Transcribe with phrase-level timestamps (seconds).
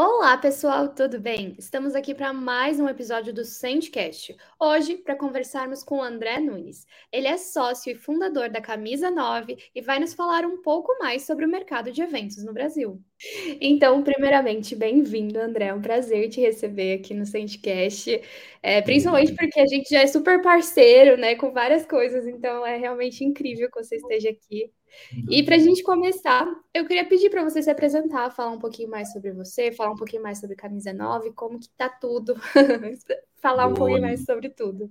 [0.00, 1.56] Olá, pessoal, tudo bem?
[1.58, 4.36] Estamos aqui para mais um episódio do Sandcast.
[4.56, 6.86] Hoje, para conversarmos com o André Nunes.
[7.10, 11.22] Ele é sócio e fundador da Camisa 9 e vai nos falar um pouco mais
[11.22, 13.02] sobre o mercado de eventos no Brasil.
[13.60, 15.64] Então, primeiramente, bem-vindo, André.
[15.66, 18.22] É um prazer te receber aqui no Sandcast,
[18.62, 22.76] é, principalmente porque a gente já é super parceiro, né, com várias coisas, então é
[22.76, 24.70] realmente incrível que você esteja aqui.
[25.28, 28.90] E para a gente começar, eu queria pedir para você se apresentar, falar um pouquinho
[28.90, 32.34] mais sobre você, falar um pouquinho mais sobre Camisa 9, como que tá tudo,
[33.40, 33.72] falar Boa.
[33.72, 34.90] um pouquinho mais sobre tudo.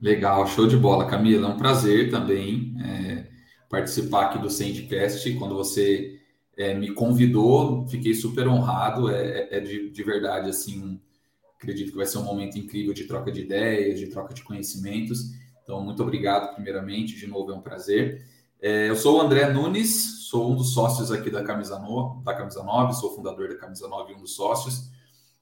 [0.00, 1.48] Legal, show de bola, Camila.
[1.48, 3.26] É um prazer também é,
[3.68, 5.32] participar aqui do Sandcast.
[5.34, 6.18] Quando você
[6.56, 9.10] é, me convidou, fiquei super honrado.
[9.10, 11.00] É, é, é de, de verdade, assim,
[11.56, 15.32] acredito que vai ser um momento incrível de troca de ideias, de troca de conhecimentos.
[15.62, 17.16] Então, muito obrigado, primeiramente.
[17.16, 18.24] De novo, é um prazer.
[18.62, 22.34] É, eu sou o André Nunes, sou um dos sócios aqui da Camisa, no, da
[22.34, 24.90] Camisa 9, sou fundador da Camisa 9 e um dos sócios.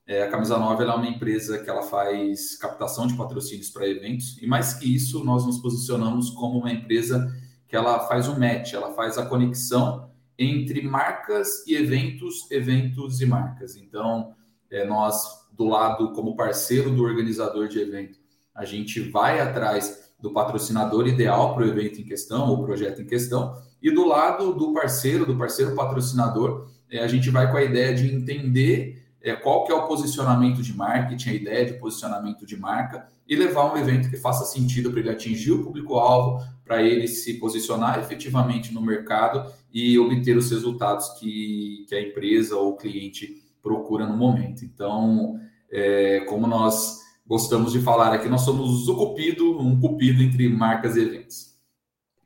[0.06, 4.40] É, a Camisa 9 é uma empresa que ela faz captação de patrocínios para eventos,
[4.40, 7.28] e mais que isso, nós nos posicionamos como uma empresa
[7.66, 13.26] que ela faz o match, ela faz a conexão entre marcas e eventos, eventos e
[13.26, 13.74] marcas.
[13.74, 14.32] Então,
[14.70, 18.16] é, nós, do lado como parceiro do organizador de evento,
[18.54, 23.06] a gente vai atrás do patrocinador ideal para o evento em questão, ou projeto em
[23.06, 27.62] questão, e do lado do parceiro, do parceiro patrocinador, é, a gente vai com a
[27.62, 32.46] ideia de entender é, qual que é o posicionamento de marketing, a ideia de posicionamento
[32.46, 36.82] de marca, e levar um evento que faça sentido para ele atingir o público-alvo, para
[36.82, 42.70] ele se posicionar efetivamente no mercado e obter os resultados que, que a empresa ou
[42.70, 44.64] o cliente procura no momento.
[44.64, 45.38] Então,
[45.70, 50.96] é, como nós gostamos de falar aqui, nós somos o cupido, um cupido entre marcas
[50.96, 51.54] e eventos.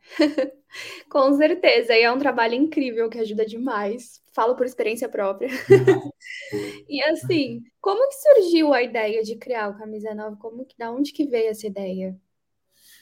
[1.11, 4.23] Com certeza, e é um trabalho incrível que ajuda demais.
[4.33, 5.51] Falo por experiência própria.
[6.89, 10.37] e assim, como que surgiu a ideia de criar o Camisa 9?
[10.39, 12.17] Como que, da onde que veio essa ideia?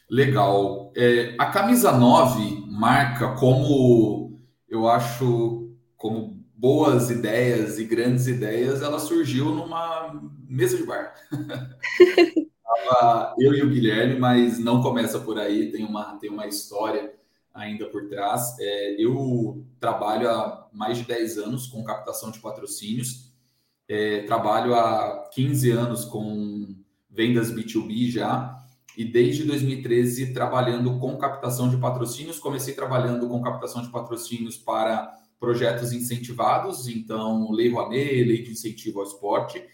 [0.09, 0.93] Legal.
[0.97, 8.99] É, a Camisa 9 marca como, eu acho, como boas ideias e grandes ideias, ela
[8.99, 11.15] surgiu numa mesa de bar.
[13.39, 17.15] eu e o Guilherme, mas não começa por aí, tem uma, tem uma história
[17.55, 18.57] ainda por trás.
[18.61, 23.33] É, eu trabalho há mais de 10 anos com captação de patrocínios,
[23.89, 26.77] é, trabalho há 15 anos com
[27.09, 28.55] vendas B2B já,
[28.99, 32.39] e desde 2013 trabalhando com captação de patrocínios.
[32.39, 39.01] Comecei trabalhando com captação de patrocínios para projetos incentivados, então Lei Rouanet, Lei de Incentivo
[39.01, 39.65] ao Esporte.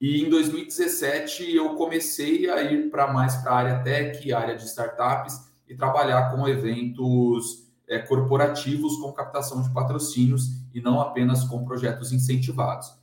[0.00, 4.64] E em 2017 eu comecei a ir para mais para a área tech, área de
[4.64, 5.34] startups
[5.68, 12.12] e trabalhar com eventos é, corporativos com captação de patrocínios e não apenas com projetos
[12.12, 12.96] incentivados.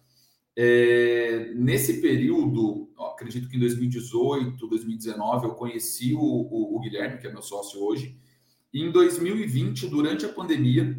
[0.57, 7.27] É, nesse período, acredito que em 2018, 2019, eu conheci o, o, o Guilherme, que
[7.27, 8.17] é meu sócio hoje.
[8.73, 10.97] E em 2020, durante a pandemia,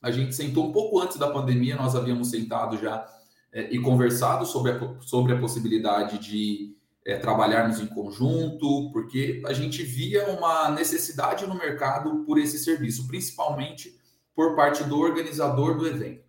[0.00, 3.06] a gente sentou um pouco antes da pandemia, nós havíamos sentado já
[3.52, 9.52] é, e conversado sobre a, sobre a possibilidade de é, trabalharmos em conjunto, porque a
[9.52, 13.98] gente via uma necessidade no mercado por esse serviço, principalmente
[14.34, 16.22] por parte do organizador do evento.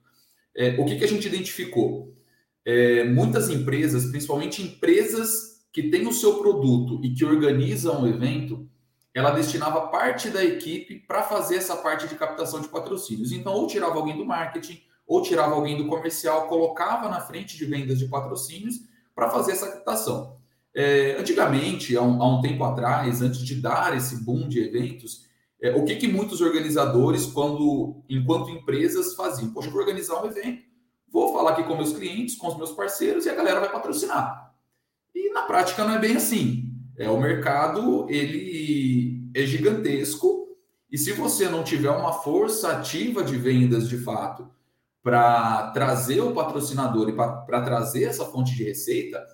[0.55, 2.15] É, o que, que a gente identificou?
[2.65, 8.67] É, muitas empresas, principalmente empresas que têm o seu produto e que organizam o evento,
[9.13, 13.31] ela destinava parte da equipe para fazer essa parte de captação de patrocínios.
[13.31, 17.65] Então, ou tirava alguém do marketing, ou tirava alguém do comercial, colocava na frente de
[17.65, 18.81] vendas de patrocínios
[19.15, 20.37] para fazer essa captação.
[20.73, 25.25] É, antigamente, há um, há um, tempo atrás, antes de dar esse boom de eventos,
[25.59, 29.51] é, o que, que muitos organizadores, quando, enquanto empresas, faziam?
[29.51, 30.63] Poxa, vou organizar um evento,
[31.11, 34.53] vou falar aqui com meus clientes, com os meus parceiros e a galera vai patrocinar.
[35.13, 36.68] E na prática não é bem assim.
[36.99, 40.49] É, o mercado ele é gigantesco
[40.91, 44.49] e se você não tiver uma força ativa de vendas de fato
[45.01, 49.25] para trazer o patrocinador e para trazer essa fonte de receita,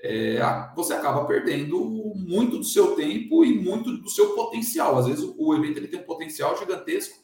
[0.00, 0.40] é,
[0.74, 1.78] você acaba perdendo
[2.16, 4.96] muito do seu tempo e muito do seu potencial.
[4.96, 7.18] Às vezes o evento ele tem um potencial gigantesco,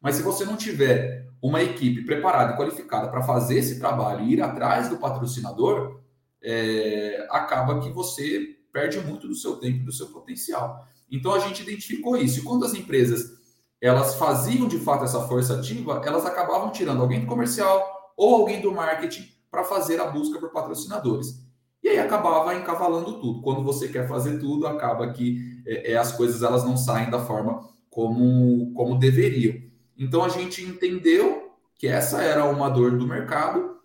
[0.00, 4.32] mas se você não tiver uma equipe preparada e qualificada para fazer esse trabalho e
[4.32, 6.00] ir atrás do patrocinador,
[6.42, 10.86] é, acaba que você perde muito do seu tempo e do seu potencial.
[11.10, 12.40] Então a gente identificou isso.
[12.40, 13.42] E quando as empresas
[13.80, 18.60] elas faziam de fato essa força ativa, elas acabavam tirando alguém do comercial ou alguém
[18.60, 21.42] do marketing para fazer a busca por patrocinadores.
[21.82, 23.42] E aí acabava encavalando tudo.
[23.42, 27.18] Quando você quer fazer tudo, acaba que é, é, as coisas elas não saem da
[27.18, 29.60] forma como, como deveriam.
[29.98, 33.76] Então a gente entendeu que essa era uma dor do mercado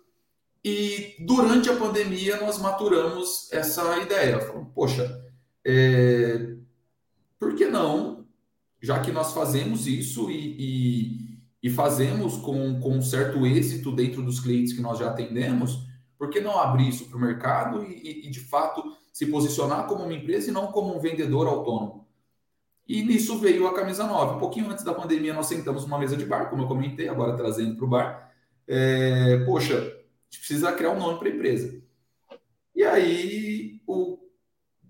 [0.70, 4.38] E durante a pandemia nós maturamos essa ideia.
[4.38, 5.24] Falamos, poxa,
[5.64, 6.56] é,
[7.38, 8.26] por que não,
[8.78, 14.22] já que nós fazemos isso e, e, e fazemos com, com um certo êxito dentro
[14.22, 15.88] dos clientes que nós já atendemos,
[16.18, 20.04] por que não abrir isso para o mercado e, e, de fato, se posicionar como
[20.04, 22.06] uma empresa e não como um vendedor autônomo?
[22.86, 24.34] E nisso veio a camisa 9.
[24.34, 27.34] Um pouquinho antes da pandemia, nós sentamos numa mesa de bar, como eu comentei, agora
[27.38, 28.32] trazendo para o bar.
[28.66, 29.97] É, poxa,
[30.30, 31.82] a gente precisa criar um nome para a empresa.
[32.74, 34.18] E aí, o,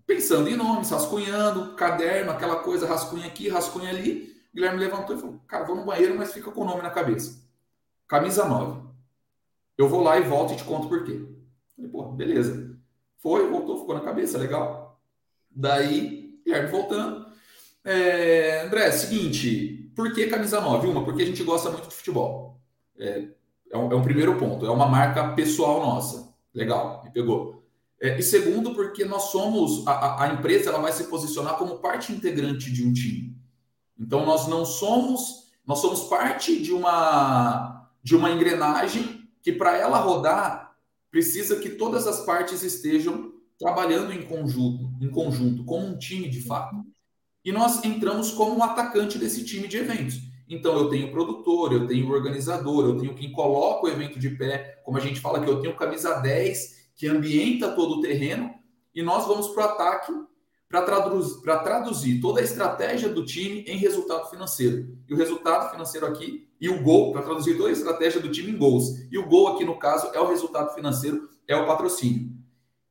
[0.06, 4.36] pensando em nomes, rascunhando, caderno, aquela coisa, rascunha aqui, rascunha ali.
[4.52, 6.90] O Guilherme levantou e falou: Cara, vou no banheiro, mas fica com o nome na
[6.90, 7.46] cabeça.
[8.06, 8.88] Camisa 9.
[9.76, 11.24] Eu vou lá e volto e te conto por quê.
[11.76, 12.76] Falei, pô, beleza.
[13.18, 15.00] Foi, voltou, ficou na cabeça, legal.
[15.50, 17.26] Daí, Guilherme voltando.
[17.84, 20.88] É, André, seguinte, por que camisa 9?
[20.88, 22.60] Uma, porque a gente gosta muito de futebol.
[22.98, 23.28] É,
[23.70, 26.28] é, um, é um primeiro ponto, é uma marca pessoal nossa.
[26.54, 27.62] Legal, me pegou.
[28.00, 32.12] É, e segundo, porque nós somos, a, a empresa ela vai se posicionar como parte
[32.12, 33.36] integrante de um time.
[33.98, 39.98] Então nós não somos, nós somos parte de uma, de uma engrenagem que para ela
[39.98, 40.76] rodar
[41.10, 46.42] precisa que todas as partes estejam trabalhando em conjunto, em conjunto, como um time de
[46.42, 46.76] fato.
[47.44, 50.27] E nós entramos como um atacante desse time de eventos.
[50.48, 54.80] Então eu tenho produtor, eu tenho organizador, eu tenho quem coloca o evento de pé,
[54.84, 58.52] como a gente fala que eu tenho camisa 10 que ambienta todo o terreno,
[58.92, 60.12] e nós vamos para o ataque
[60.68, 60.82] para
[61.60, 64.98] traduzir, toda a estratégia do time em resultado financeiro.
[65.08, 68.50] E o resultado financeiro aqui, e o gol, para traduzir toda a estratégia do time
[68.50, 69.06] em gols.
[69.10, 72.32] E o gol aqui, no caso, é o resultado financeiro, é o patrocínio.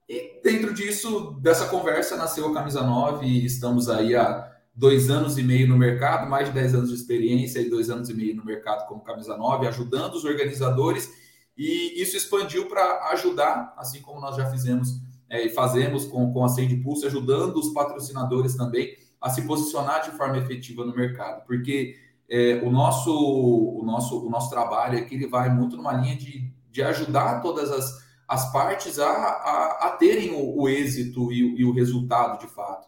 [0.09, 5.37] E dentro disso, dessa conversa, nasceu a Camisa 9 e estamos aí há dois anos
[5.37, 8.35] e meio no mercado, mais de 10 anos de experiência e dois anos e meio
[8.35, 11.11] no mercado como Camisa 9, ajudando os organizadores.
[11.57, 16.45] E isso expandiu para ajudar, assim como nós já fizemos é, e fazemos com, com
[16.45, 21.43] a Send Pulse, ajudando os patrocinadores também a se posicionar de forma efetiva no mercado,
[21.45, 21.95] porque
[22.29, 26.51] é, o, nosso, o, nosso, o nosso trabalho aqui ele vai muito numa linha de,
[26.69, 31.65] de ajudar todas as, as partes a, a, a terem o, o êxito e, e,
[31.65, 32.87] o resultado de fato.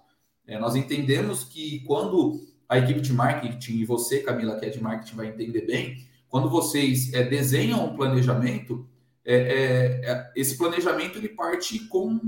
[0.49, 4.81] É, nós entendemos que quando a equipe de marketing, e você, Camila, que é de
[4.81, 8.87] marketing, vai entender bem, quando vocês é, desenham um planejamento,
[9.23, 12.19] é, é, é, esse planejamento ele parte com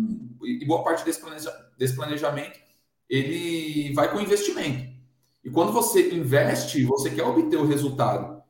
[0.43, 2.59] e boa parte desse, planeja, desse planejamento
[3.09, 4.91] ele vai com investimento.
[5.43, 8.41] E quando você investe, você quer obter o resultado.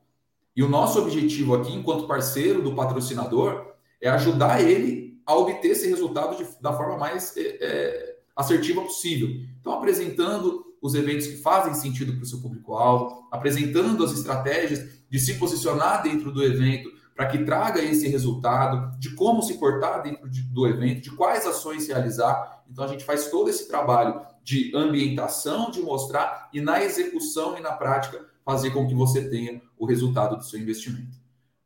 [0.54, 5.88] E o nosso objetivo aqui, enquanto parceiro do patrocinador, é ajudar ele a obter esse
[5.88, 9.28] resultado de, da forma mais é, é assertiva possível.
[9.60, 15.18] Então, apresentando os eventos que fazem sentido para o seu público-alvo, apresentando as estratégias de
[15.18, 20.28] se posicionar dentro do evento para que traga esse resultado, de como se portar dentro
[20.28, 22.64] de, do evento, de quais ações realizar.
[22.68, 27.60] Então a gente faz todo esse trabalho de ambientação, de mostrar e na execução e
[27.60, 31.16] na prática fazer com que você tenha o resultado do seu investimento.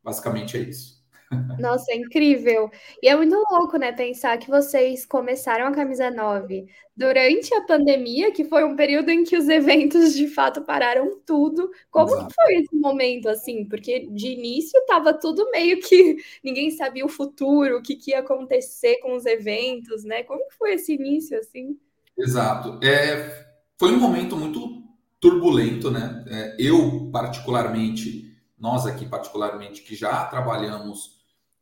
[0.04, 0.95] Basicamente é isso.
[1.58, 2.70] Nossa, é incrível.
[3.02, 8.32] E é muito louco, né, pensar que vocês começaram a camisa 9 durante a pandemia,
[8.32, 11.70] que foi um período em que os eventos de fato pararam tudo.
[11.90, 12.28] Como Exato.
[12.28, 13.64] que foi esse momento assim?
[13.64, 18.20] Porque de início estava tudo meio que ninguém sabia o futuro, o que, que ia
[18.20, 20.22] acontecer com os eventos, né?
[20.22, 21.76] Como que foi esse início assim?
[22.16, 22.78] Exato.
[22.82, 23.46] É,
[23.78, 24.84] foi um momento muito
[25.20, 26.24] turbulento, né?
[26.28, 31.15] É, eu particularmente, nós aqui particularmente que já trabalhamos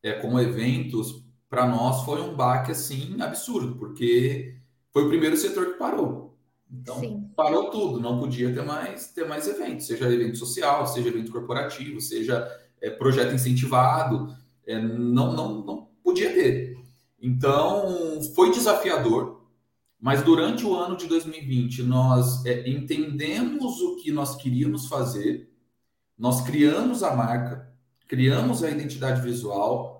[0.04, 4.54] é, como eventos, para nós foi um baque assim absurdo, porque
[4.92, 6.36] foi o primeiro setor que parou.
[6.70, 7.30] Então, Sim.
[7.34, 12.00] parou tudo, não podia ter mais, ter mais eventos, seja evento social, seja evento corporativo,
[12.02, 12.46] seja
[12.82, 16.76] é, projeto incentivado, é, não, não, não podia ter.
[17.20, 19.42] Então, foi desafiador,
[19.98, 25.50] mas durante o ano de 2020, nós é, entendemos o que nós queríamos fazer,
[26.18, 27.73] nós criamos a marca,
[28.06, 29.94] criamos a identidade visual,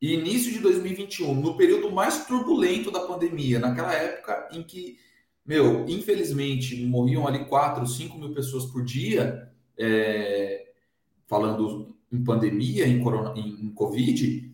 [0.00, 4.98] e início de 2021, no período mais turbulento da pandemia, naquela época em que,
[5.46, 10.72] meu, infelizmente morriam ali 4, 5 mil pessoas por dia, é,
[11.26, 14.52] falando em pandemia, em, corona, em, em Covid,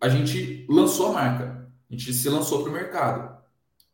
[0.00, 3.38] a gente lançou a marca, a gente se lançou para o mercado.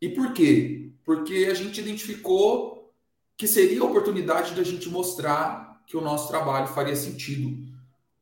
[0.00, 0.92] E por quê?
[1.04, 2.92] Porque a gente identificou
[3.37, 7.75] que seria a oportunidade da gente mostrar que o nosso trabalho faria sentido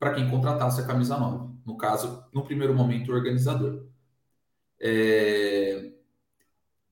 [0.04, 3.86] para quem contratasse a camisa nova no caso, no primeiro momento, o organizador.
[4.78, 5.92] É...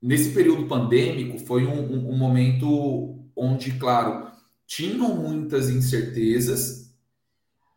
[0.01, 4.33] Nesse período pandêmico, foi um, um, um momento onde, claro,
[4.67, 6.97] tinham muitas incertezas,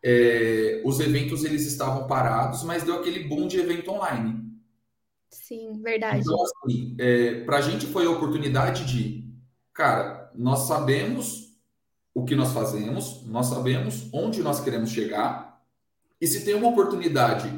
[0.02, 4.42] é, os eventos eles estavam parados, mas deu aquele boom de evento online.
[5.30, 6.22] Sim, verdade.
[6.22, 9.30] Então, assim, é, para a gente foi a oportunidade de,
[9.74, 11.45] cara, nós sabemos
[12.16, 15.62] o que nós fazemos, nós sabemos onde nós queremos chegar,
[16.20, 17.52] e se tem uma oportunidade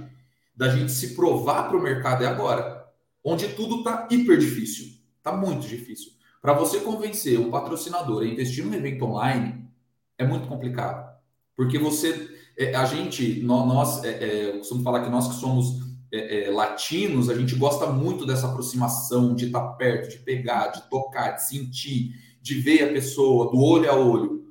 [0.55, 2.87] da gente se provar para o mercado é agora,
[3.23, 4.87] onde tudo está hiper difícil,
[5.17, 6.11] está muito difícil.
[6.41, 9.69] Para você convencer um patrocinador a investir num evento online
[10.17, 11.15] é muito complicado,
[11.55, 15.87] porque você, é, a gente, nós, é, é, eu costumo falar que nós que somos
[16.11, 20.69] é, é, latinos, a gente gosta muito dessa aproximação, de estar tá perto, de pegar,
[20.69, 24.46] de tocar, de sentir, de ver a pessoa do olho a olho.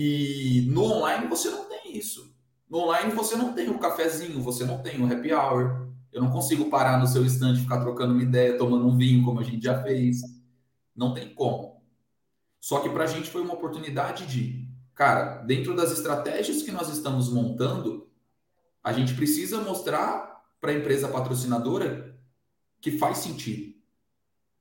[0.00, 2.32] E no online você não tem isso.
[2.70, 5.88] No online você não tem o cafezinho, você não tem o happy hour.
[6.12, 9.40] Eu não consigo parar no seu estande, ficar trocando uma ideia, tomando um vinho, como
[9.40, 10.20] a gente já fez.
[10.94, 11.82] Não tem como.
[12.60, 16.88] Só que para a gente foi uma oportunidade de, cara, dentro das estratégias que nós
[16.88, 18.08] estamos montando,
[18.84, 22.16] a gente precisa mostrar para a empresa patrocinadora
[22.80, 23.74] que faz sentido,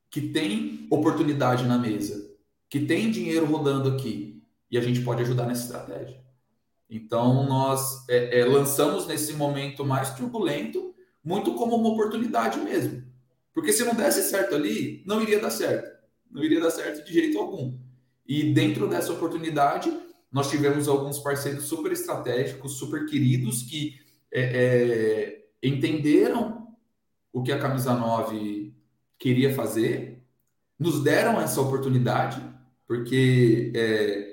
[0.09, 2.27] que tem oportunidade na mesa,
[2.67, 4.36] que tem dinheiro rodando aqui
[4.69, 6.21] e a gente pode ajudar nessa estratégia.
[6.89, 13.03] Então, nós é, é, lançamos nesse momento mais turbulento, muito como uma oportunidade mesmo.
[13.53, 15.97] Porque se não desse certo ali, não iria dar certo.
[16.31, 17.77] Não iria dar certo de jeito algum.
[18.25, 19.91] E dentro dessa oportunidade,
[20.31, 23.99] nós tivemos alguns parceiros super estratégicos, super queridos, que
[24.31, 26.67] é, é entenderam
[27.33, 28.73] o que a Camisa 9
[29.17, 30.23] queria fazer,
[30.77, 32.41] nos deram essa oportunidade,
[32.85, 34.26] porque é,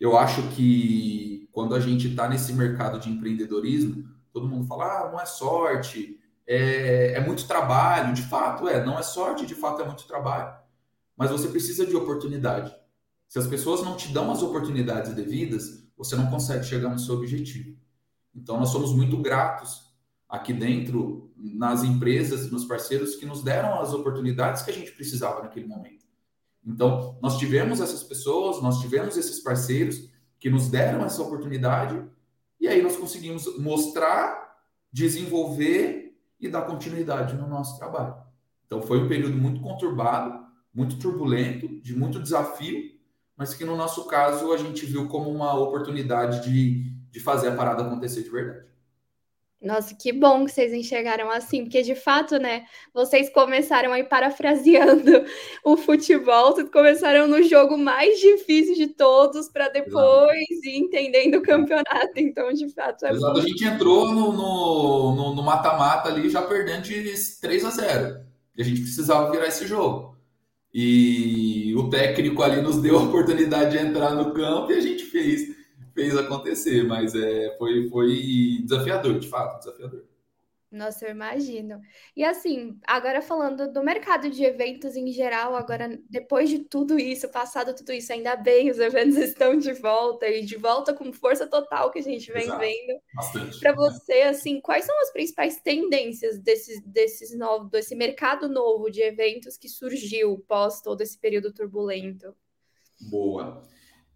[0.00, 5.10] eu acho que quando a gente está nesse mercado de empreendedorismo, todo mundo fala, ah,
[5.12, 8.14] não é sorte, é, é muito trabalho.
[8.14, 10.58] De fato, é, não é sorte, de fato é muito trabalho.
[11.16, 12.74] Mas você precisa de oportunidade.
[13.28, 17.16] Se as pessoas não te dão as oportunidades devidas, você não consegue chegar no seu
[17.16, 17.76] objetivo.
[18.34, 19.90] Então, nós somos muito gratos
[20.28, 25.42] aqui dentro, nas empresas, nos parceiros que nos deram as oportunidades que a gente precisava
[25.42, 25.99] naquele momento.
[26.64, 32.02] Então, nós tivemos essas pessoas, nós tivemos esses parceiros que nos deram essa oportunidade,
[32.60, 34.56] e aí nós conseguimos mostrar,
[34.92, 38.14] desenvolver e dar continuidade no nosso trabalho.
[38.66, 42.98] Então, foi um período muito conturbado, muito turbulento, de muito desafio,
[43.36, 47.56] mas que no nosso caso a gente viu como uma oportunidade de, de fazer a
[47.56, 48.66] parada acontecer de verdade.
[49.60, 52.64] Nossa, que bom que vocês enxergaram assim, porque de fato, né,
[52.94, 55.22] vocês começaram aí parafraseando
[55.62, 61.42] o futebol, vocês começaram no jogo mais difícil de todos para depois ir entendendo o
[61.42, 61.90] campeonato.
[62.16, 63.32] Então, de fato, é Exato.
[63.32, 63.46] Muito...
[63.46, 68.20] A gente entrou no mata-mata ali já perdendo de 3 a 0.
[68.56, 70.16] E a gente precisava virar esse jogo.
[70.72, 75.04] E o técnico ali nos deu a oportunidade de entrar no campo e a gente
[75.04, 75.59] fez
[75.94, 80.04] fez acontecer, mas é, foi, foi desafiador, de fato, desafiador.
[80.70, 81.80] Nossa, eu imagino.
[82.14, 87.28] E assim, agora falando do mercado de eventos em geral, agora depois de tudo isso,
[87.28, 91.44] passado tudo isso, ainda bem, os eventos estão de volta e de volta com força
[91.44, 92.60] total que a gente vem Exato.
[92.60, 93.58] vendo.
[93.58, 99.02] Para você, assim, quais são as principais tendências desses, desses novos, desse mercado novo de
[99.02, 102.32] eventos que surgiu pós todo esse período turbulento?
[103.10, 103.60] Boa.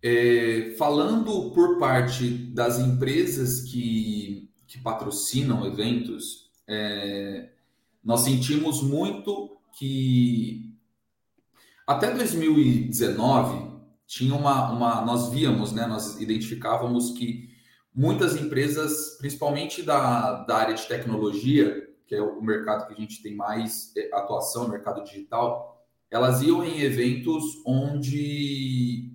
[0.06, 7.49] É, falando por parte das empresas que, que patrocinam eventos, é,
[8.04, 10.76] nós sentimos muito que
[11.87, 13.73] até 2019
[14.06, 17.49] tinha uma, uma nós víamos, né, nós identificávamos que
[17.94, 23.23] muitas empresas, principalmente da, da área de tecnologia, que é o mercado que a gente
[23.23, 29.13] tem mais é, atuação, mercado digital, elas iam em eventos onde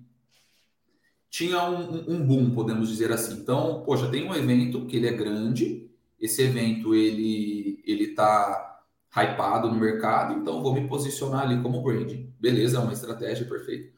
[1.30, 3.34] tinha um, um, boom, podemos dizer assim.
[3.34, 5.88] Então, poxa, tem um evento que ele é grande,
[6.20, 8.82] esse evento ele ele está
[9.16, 12.32] hypado no mercado, então vou me posicionar ali como branding.
[12.38, 13.92] Beleza, é uma estratégia perfeita.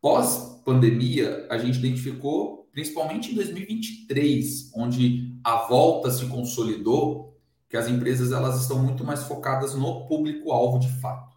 [0.00, 7.36] Pós pandemia, a gente identificou, principalmente em 2023, onde a volta se consolidou,
[7.68, 11.36] que as empresas elas estão muito mais focadas no público-alvo de fato.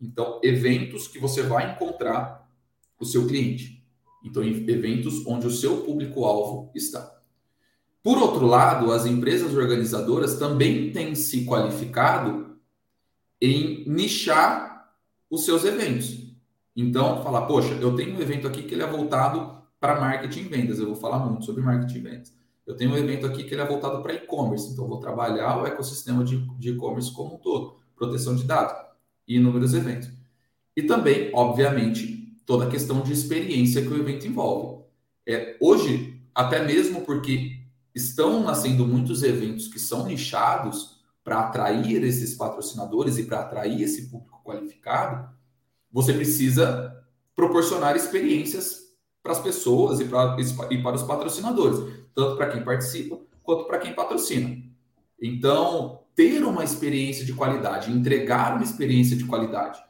[0.00, 2.50] Então, eventos que você vai encontrar
[2.98, 3.81] o seu cliente.
[4.24, 7.20] Então, eventos onde o seu público-alvo está.
[8.02, 12.56] Por outro lado, as empresas organizadoras também têm se qualificado
[13.40, 14.92] em nichar
[15.30, 16.32] os seus eventos.
[16.74, 20.48] Então, falar, poxa, eu tenho um evento aqui que ele é voltado para marketing e
[20.48, 20.78] vendas.
[20.78, 22.34] Eu vou falar muito sobre marketing e vendas.
[22.66, 24.72] Eu tenho um evento aqui que ele é voltado para e-commerce.
[24.72, 28.74] Então, eu vou trabalhar o ecossistema de e-commerce como um todo, proteção de dados
[29.28, 30.10] e inúmeros eventos.
[30.76, 32.11] E também, obviamente,
[32.46, 34.84] toda a questão de experiência que o evento envolve.
[35.26, 37.60] É, hoje, até mesmo porque
[37.94, 44.08] estão nascendo muitos eventos que são nichados para atrair esses patrocinadores e para atrair esse
[44.08, 45.30] público qualificado,
[45.90, 48.82] você precisa proporcionar experiências
[49.22, 50.36] para as pessoas e para,
[50.70, 51.78] e para os patrocinadores,
[52.14, 54.60] tanto para quem participa quanto para quem patrocina.
[55.20, 59.80] Então, ter uma experiência de qualidade, entregar uma experiência de qualidade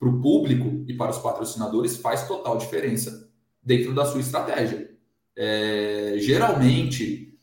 [0.00, 3.30] para o público e para os patrocinadores faz total diferença
[3.62, 4.90] dentro da sua estratégia.
[5.36, 7.38] É, geralmente,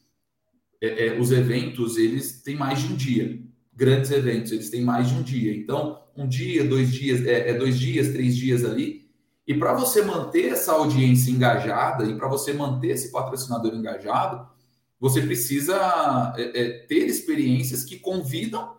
[0.82, 3.40] é, é, os eventos eles têm mais de um dia.
[3.72, 5.56] Grandes eventos eles têm mais de um dia.
[5.56, 9.08] Então, um dia, dois dias, é, é dois dias, três dias ali.
[9.46, 14.50] E para você manter essa audiência engajada e para você manter esse patrocinador engajado,
[15.00, 18.78] você precisa é, é, ter experiências que convidam,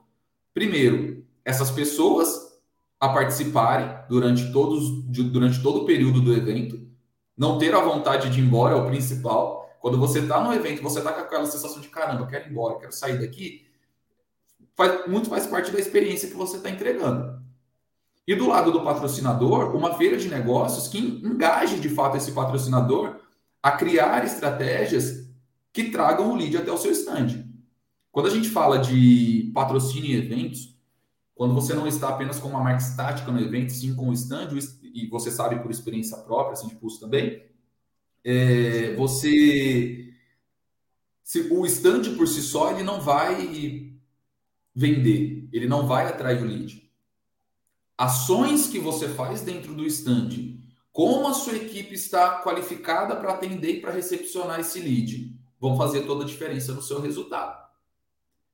[0.52, 2.47] primeiro, essas pessoas
[3.00, 6.80] a participarem durante, todos, durante todo o período do evento.
[7.36, 9.70] Não ter a vontade de ir embora é o principal.
[9.80, 12.78] Quando você está no evento, você está com aquela sensação de caramba, quero ir embora,
[12.78, 13.66] quero sair daqui.
[14.76, 17.40] Faz, muito faz parte da experiência que você está entregando.
[18.26, 23.16] E do lado do patrocinador, uma feira de negócios que engaje de fato esse patrocinador
[23.62, 25.28] a criar estratégias
[25.72, 27.44] que tragam o lead até o seu stand.
[28.10, 30.77] Quando a gente fala de patrocínio em eventos,
[31.38, 34.48] quando você não está apenas com uma marca estática no evento, sim com o stand,
[34.82, 37.46] e você sabe por experiência própria, assim, de pulso também,
[38.24, 40.12] é, você.
[41.22, 43.92] Se, o stand por si só, ele não vai
[44.74, 46.90] vender, ele não vai atrair o lead.
[47.96, 50.58] Ações que você faz dentro do stand,
[50.90, 56.04] como a sua equipe está qualificada para atender e para recepcionar esse lead, vão fazer
[56.04, 57.64] toda a diferença no seu resultado.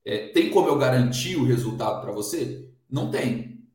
[0.04, 2.73] É, tem como eu garantir o resultado para você?
[2.90, 3.66] Não tem.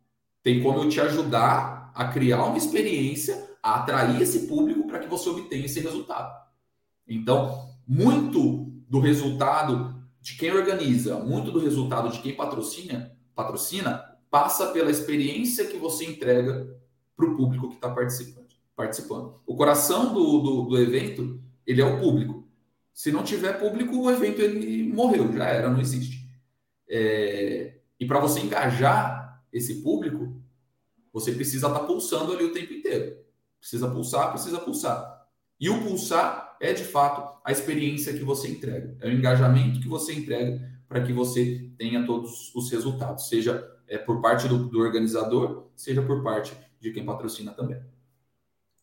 [0.43, 5.07] Tem como eu te ajudar a criar uma experiência, a atrair esse público para que
[5.07, 6.33] você obtenha esse resultado.
[7.07, 14.67] Então, muito do resultado de quem organiza, muito do resultado de quem patrocina, patrocina passa
[14.67, 16.77] pela experiência que você entrega
[17.15, 19.41] para o público que está participando, participando.
[19.45, 22.47] O coração do, do, do evento ele é o público.
[22.93, 26.27] Se não tiver público, o evento ele morreu, já era, não existe.
[26.89, 27.78] É...
[27.99, 30.41] E para você engajar esse público,
[31.11, 33.17] você precisa estar tá pulsando ali o tempo inteiro.
[33.59, 35.27] Precisa pulsar, precisa pulsar.
[35.59, 39.87] E o pulsar é de fato a experiência que você entrega, é o engajamento que
[39.87, 44.79] você entrega para que você tenha todos os resultados, seja é, por parte do, do
[44.79, 47.81] organizador, seja por parte de quem patrocina também.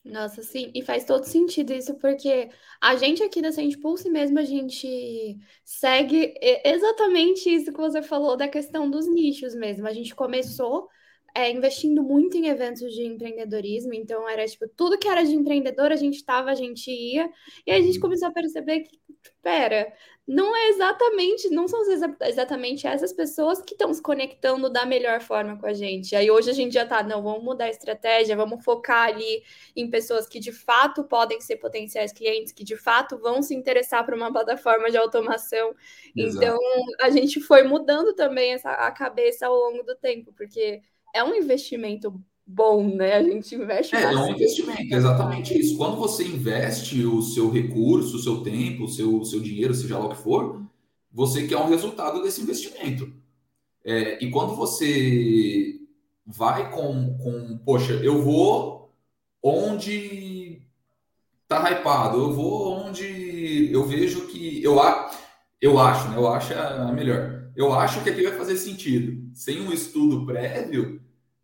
[0.08, 2.48] Nossa, sim, e faz todo sentido isso, porque
[2.80, 6.32] a gente aqui da Sente Pulse mesmo, a gente segue
[6.64, 9.84] exatamente isso que você falou da questão dos nichos mesmo.
[9.86, 10.88] A gente começou
[11.36, 15.92] é, investindo muito em eventos de empreendedorismo, então era tipo, tudo que era de empreendedor,
[15.92, 17.30] a gente estava, a gente ia,
[17.66, 18.00] e a gente uhum.
[18.00, 18.98] começou a perceber que,
[19.42, 19.92] pera,
[20.26, 21.82] não é exatamente, não são
[22.22, 26.16] exatamente essas pessoas que estão se conectando da melhor forma com a gente.
[26.16, 29.42] Aí hoje a gente já tá, não, vamos mudar a estratégia, vamos focar ali
[29.76, 34.06] em pessoas que de fato podem ser potenciais clientes, que de fato vão se interessar
[34.06, 35.74] por uma plataforma de automação.
[36.16, 36.44] Exato.
[36.44, 36.58] Então
[37.02, 40.80] a gente foi mudando também essa, a cabeça ao longo do tempo, porque
[41.16, 43.14] é um investimento bom, né?
[43.14, 43.96] A gente investe.
[43.96, 45.76] É, é um investimento, exatamente isso.
[45.76, 49.98] Quando você investe o seu recurso, o seu tempo, o seu, o seu dinheiro, seja
[49.98, 50.62] lá o que for,
[51.10, 53.12] você quer um resultado desse investimento.
[53.84, 55.80] É, e quando você
[56.26, 58.92] vai com, com, poxa, eu vou
[59.42, 60.60] onde
[61.48, 64.76] tá hypado, eu vou onde eu vejo que eu,
[65.60, 66.16] eu acho, né?
[66.16, 67.50] Eu acho a melhor.
[67.56, 69.30] Eu acho que aqui vai fazer sentido.
[69.32, 71.00] Sem um estudo prévio,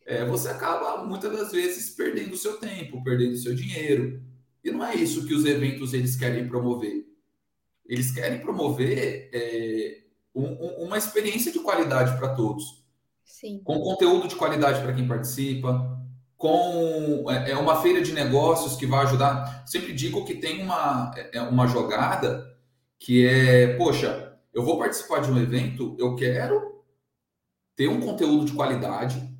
[0.06, 4.22] é, você acaba muitas das vezes perdendo o seu tempo, perdendo o seu dinheiro.
[4.64, 7.06] E não é isso que os eventos eles querem promover.
[7.86, 10.02] Eles querem promover é,
[10.34, 12.82] um, um, uma experiência de qualidade para todos.
[13.24, 13.60] Sim.
[13.64, 15.98] Com conteúdo de qualidade para quem participa,
[16.36, 19.64] com é, é, uma feira de negócios que vai ajudar.
[19.66, 22.52] Sempre digo que tem uma, é, é uma jogada
[22.98, 26.82] que é, poxa, eu vou participar de um evento, eu quero
[27.74, 29.31] ter um conteúdo de qualidade,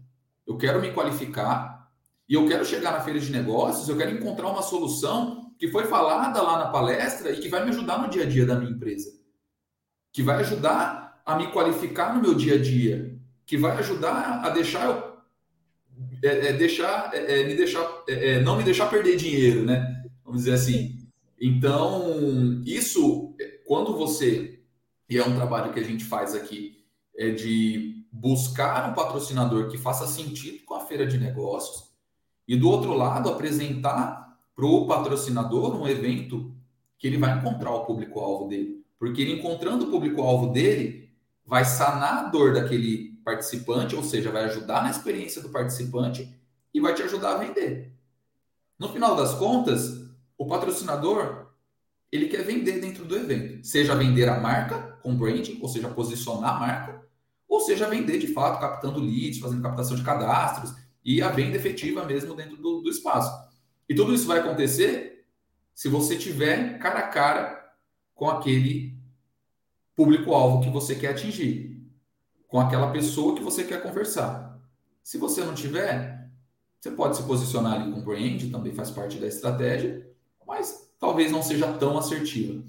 [0.53, 1.91] eu quero me qualificar
[2.29, 5.85] e eu quero chegar na feira de negócios, eu quero encontrar uma solução que foi
[5.85, 8.71] falada lá na palestra e que vai me ajudar no dia a dia da minha
[8.71, 9.11] empresa,
[10.13, 14.51] que vai ajudar a me qualificar no meu dia a dia, que vai ajudar a
[14.51, 15.13] deixar eu
[16.23, 20.05] é, é, deixar é, é me deixar é, é, não me deixar perder dinheiro, né?
[20.25, 20.99] Vamos dizer assim.
[21.41, 23.35] Então isso
[23.67, 24.61] quando você
[25.09, 26.85] e é um trabalho que a gente faz aqui
[27.17, 31.91] é de buscar um patrocinador que faça sentido com a feira de negócios
[32.47, 36.55] e, do outro lado, apresentar para o patrocinador um evento
[36.99, 38.85] que ele vai encontrar o público-alvo dele.
[38.99, 41.11] Porque ele encontrando o público-alvo dele,
[41.45, 46.33] vai sanar a dor daquele participante, ou seja, vai ajudar na experiência do participante
[46.73, 47.93] e vai te ajudar a vender.
[48.79, 51.47] No final das contas, o patrocinador
[52.11, 56.57] ele quer vender dentro do evento, seja vender a marca com branding, ou seja, posicionar
[56.57, 57.02] a marca,
[57.53, 62.03] ou seja, vender de fato, captando leads, fazendo captação de cadastros e a venda efetiva
[62.03, 63.31] mesmo dentro do, do espaço.
[63.87, 65.27] E tudo isso vai acontecer
[65.75, 67.75] se você tiver cara a cara
[68.15, 68.97] com aquele
[69.95, 71.79] público-alvo que você quer atingir,
[72.49, 74.59] com aquela pessoa que você quer conversar.
[75.03, 76.31] Se você não tiver,
[76.81, 80.11] você pode se posicionar ali com brand, também faz parte da estratégia,
[80.47, 82.65] mas talvez não seja tão assertiva.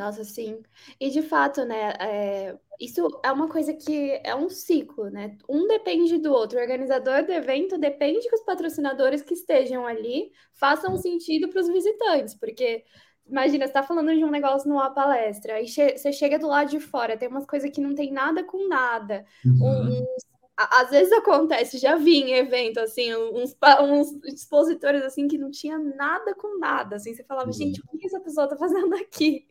[0.00, 0.62] Nossa, sim.
[0.98, 5.36] E de fato, né, é, isso é uma coisa que é um ciclo, né?
[5.46, 6.58] Um depende do outro.
[6.58, 11.68] O organizador do evento depende que os patrocinadores que estejam ali façam sentido para os
[11.68, 12.82] visitantes, porque
[13.26, 16.70] imagina, você está falando de um negócio numa palestra, aí che você chega do lado
[16.70, 20.00] de fora, tem umas coisas que não tem nada com nada, uhum.
[20.00, 20.24] uns
[20.70, 25.78] às vezes acontece, já vi em evento, assim, uns, uns expositores, assim, que não tinha
[25.78, 29.46] nada com nada, assim, você falava, gente, o que essa pessoa tá fazendo aqui?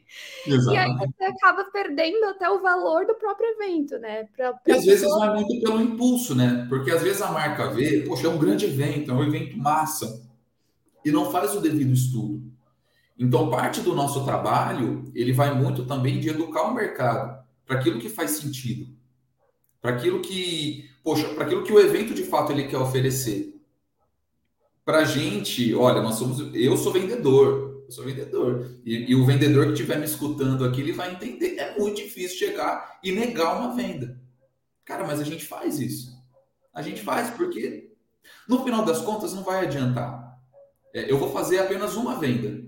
[0.46, 0.76] Exato.
[0.76, 4.26] E aí você acaba perdendo até o valor do próprio evento, né?
[4.36, 4.92] Pra, pra e às pessoa...
[4.92, 6.66] vezes vai muito pelo impulso, né?
[6.70, 10.28] Porque às vezes a marca vê, poxa, é um grande evento, é um evento massa,
[11.04, 12.44] e não faz o devido estudo.
[13.18, 18.00] Então, parte do nosso trabalho, ele vai muito também de educar o mercado para aquilo
[18.00, 18.88] que faz sentido,
[19.82, 23.56] para aquilo que poxa, para aquilo que o evento de fato ele quer oferecer.
[24.84, 29.26] Para a gente, olha, nós somos, eu sou vendedor, eu sou vendedor, e, e, o
[29.26, 33.58] vendedor que estiver me escutando aqui, ele vai entender, é muito difícil chegar e negar
[33.58, 34.20] uma venda.
[34.84, 36.18] Cara, mas a gente faz isso.
[36.74, 37.92] A gente faz porque,
[38.48, 40.40] no final das contas, não vai adiantar.
[40.94, 42.68] É, eu vou fazer apenas uma venda.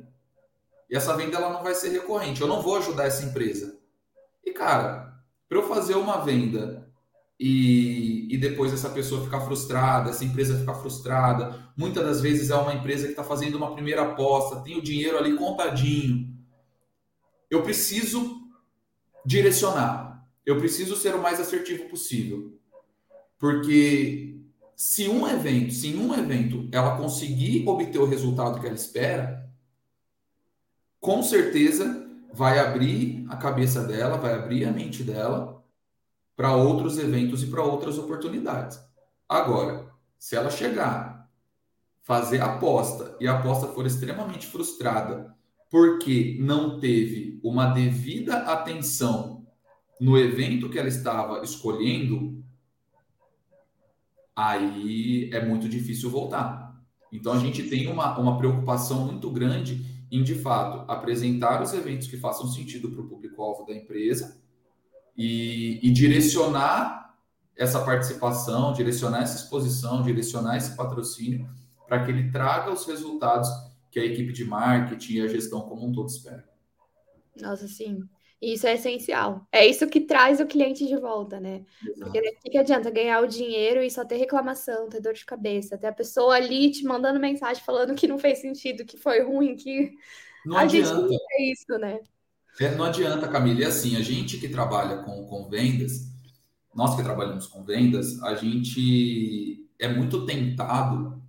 [0.90, 2.42] E essa venda ela não vai ser recorrente.
[2.42, 3.80] Eu não vou ajudar essa empresa.
[4.46, 5.18] E, cara,
[5.48, 6.91] para eu fazer uma venda
[7.44, 11.74] e, e depois essa pessoa ficar frustrada, essa empresa ficar frustrada.
[11.76, 15.18] Muitas das vezes é uma empresa que está fazendo uma primeira aposta, tem o dinheiro
[15.18, 16.32] ali contadinho.
[17.50, 18.48] Eu preciso
[19.26, 22.56] direcionar, eu preciso ser o mais assertivo possível.
[23.40, 24.40] Porque
[24.76, 29.50] se um evento, se em um evento ela conseguir obter o resultado que ela espera,
[31.00, 35.61] com certeza vai abrir a cabeça dela, vai abrir a mente dela
[36.42, 38.80] para outros eventos e para outras oportunidades.
[39.30, 41.30] Agora, se ela chegar,
[42.02, 45.36] fazer aposta e a aposta for extremamente frustrada
[45.70, 49.46] porque não teve uma devida atenção
[50.00, 52.44] no evento que ela estava escolhendo,
[54.36, 56.76] aí é muito difícil voltar.
[57.12, 62.08] Então a gente tem uma, uma preocupação muito grande em, de fato, apresentar os eventos
[62.08, 64.41] que façam sentido para o público-alvo da empresa
[65.18, 67.16] e, e direcionar
[67.56, 71.48] essa participação, direcionar essa exposição, direcionar esse patrocínio
[71.88, 73.50] para que ele traga os resultados
[73.92, 76.50] que a equipe de marketing e a gestão como um todo espera.
[77.40, 78.00] Nossa, sim.
[78.42, 79.46] Isso é essencial.
[79.52, 81.64] É isso que traz o cliente de volta, né?
[81.86, 82.12] Exato.
[82.12, 85.78] Porque o que adianta ganhar o dinheiro e só ter reclamação, ter dor de cabeça,
[85.78, 89.56] ter a pessoa ali te mandando mensagem falando que não fez sentido, que foi ruim,
[89.56, 89.92] que
[90.44, 90.90] não a adianta.
[90.90, 92.00] gente não é isso, né?
[92.62, 93.62] É, não adianta, Camila.
[93.62, 96.12] E assim, a gente que trabalha com, com vendas,
[96.76, 101.20] nós que trabalhamos com vendas, a gente é muito tentado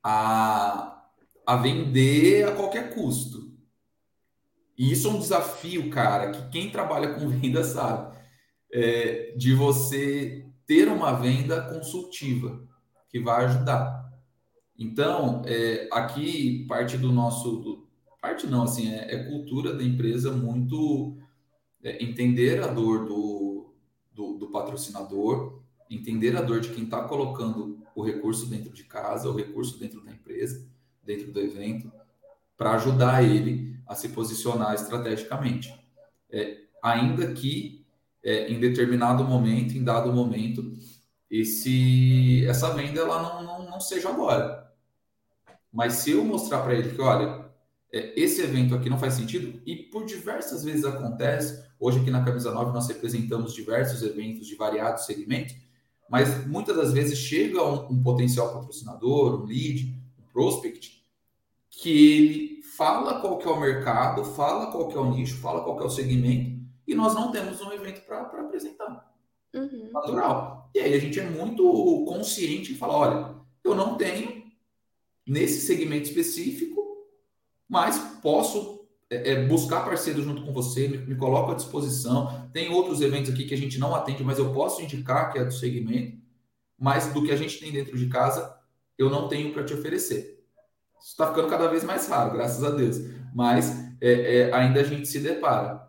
[0.00, 1.02] a,
[1.44, 3.52] a vender a qualquer custo.
[4.78, 8.16] E isso é um desafio, cara, que quem trabalha com venda sabe.
[8.72, 12.64] É, de você ter uma venda consultiva
[13.08, 14.08] que vai ajudar.
[14.78, 17.85] Então, é, aqui parte do nosso do,
[18.26, 21.16] parte não, assim, é, é cultura da empresa muito
[21.82, 23.72] é, entender a dor do,
[24.12, 29.30] do, do, patrocinador, entender a dor de quem está colocando o recurso dentro de casa,
[29.30, 30.66] o recurso dentro da empresa,
[31.04, 31.92] dentro do evento,
[32.56, 35.72] para ajudar ele a se posicionar estrategicamente.
[36.28, 37.86] É, ainda que
[38.24, 40.72] é, em determinado momento, em dado momento,
[41.30, 44.68] esse, essa venda ela não, não, não seja agora.
[45.72, 47.45] Mas se eu mostrar para ele que, olha,
[47.92, 51.64] esse evento aqui não faz sentido e por diversas vezes acontece.
[51.78, 55.54] Hoje aqui na Camisa 9 nós representamos diversos eventos de variados segmentos,
[56.10, 61.04] mas muitas das vezes chega um, um potencial patrocinador, um lead, um prospect,
[61.70, 65.62] que ele fala qual que é o mercado, fala qual que é o nicho, fala
[65.62, 69.12] qual que é o segmento e nós não temos um evento para apresentar.
[69.52, 69.90] Uhum.
[69.92, 70.70] Natural.
[70.74, 74.44] E aí a gente é muito consciente e fala, olha, eu não tenho
[75.26, 76.85] nesse segmento específico
[77.68, 82.48] mas posso é, é, buscar parceiro junto com você, me, me coloco à disposição.
[82.52, 85.44] Tem outros eventos aqui que a gente não atende, mas eu posso indicar que é
[85.44, 86.18] do segmento,
[86.78, 88.56] mas do que a gente tem dentro de casa,
[88.98, 90.44] eu não tenho para te oferecer.
[91.00, 92.96] Isso está ficando cada vez mais raro, graças a Deus.
[93.34, 95.88] Mas é, é, ainda a gente se depara.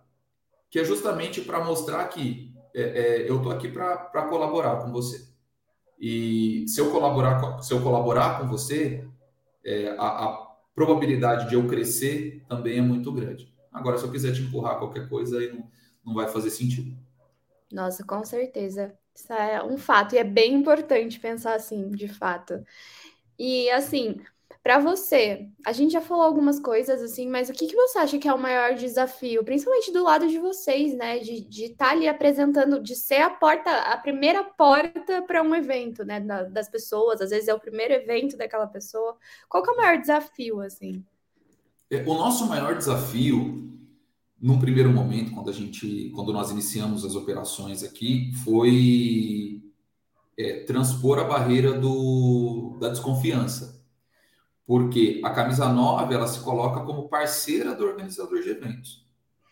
[0.70, 5.28] Que é justamente para mostrar que é, é, eu estou aqui para colaborar com você.
[6.00, 9.08] E se eu colaborar, se eu colaborar com você,
[9.98, 10.46] a, a,
[10.78, 13.52] probabilidade de eu crescer também é muito grande.
[13.74, 15.68] Agora, se eu quiser te empurrar qualquer coisa, aí não,
[16.06, 16.96] não vai fazer sentido.
[17.72, 18.98] Nossa, com certeza.
[19.16, 22.63] Isso é um fato, e é bem importante pensar assim, de fato.
[23.40, 24.18] E assim,
[24.67, 28.17] para você, a gente já falou algumas coisas assim, mas o que, que você acha
[28.19, 31.19] que é o maior desafio, principalmente do lado de vocês, né?
[31.19, 36.03] De estar tá ali apresentando, de ser a porta, a primeira porta para um evento,
[36.03, 36.19] né?
[36.19, 39.15] das pessoas, às vezes é o primeiro evento daquela pessoa.
[39.47, 41.01] Qual que é o maior desafio, assim?
[41.89, 43.71] É, o nosso maior desafio,
[44.38, 49.62] num primeiro momento, quando a gente, quando nós iniciamos as operações aqui, foi
[50.38, 53.77] é, transpor a barreira do, da desconfiança
[54.67, 59.08] porque a camisa 9 ela se coloca como parceira do organizador de eventos.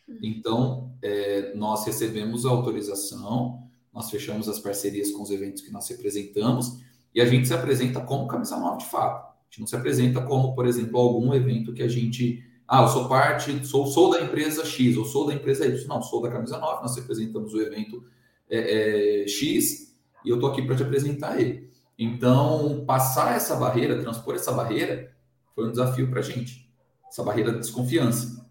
[0.06, 0.20] Uhum.
[0.22, 5.88] Então, é, nós recebemos a autorização, nós fechamos as parcerias com os eventos que nós
[5.88, 6.82] representamos
[7.14, 9.26] e a gente se apresenta como camisa 9 de fato.
[9.26, 12.44] A gente não se apresenta como, por exemplo, algum evento que a gente.
[12.68, 15.88] Ah, eu sou parte, sou, sou da empresa X, ou sou da empresa Y.
[15.88, 18.04] Não, sou da camisa 9, nós representamos o evento
[18.50, 21.70] é, é, X e eu estou aqui para te apresentar ele.
[21.98, 25.14] Então, passar essa barreira, transpor essa barreira,
[25.54, 26.70] foi um desafio para a gente.
[27.08, 28.46] Essa barreira de desconfiança.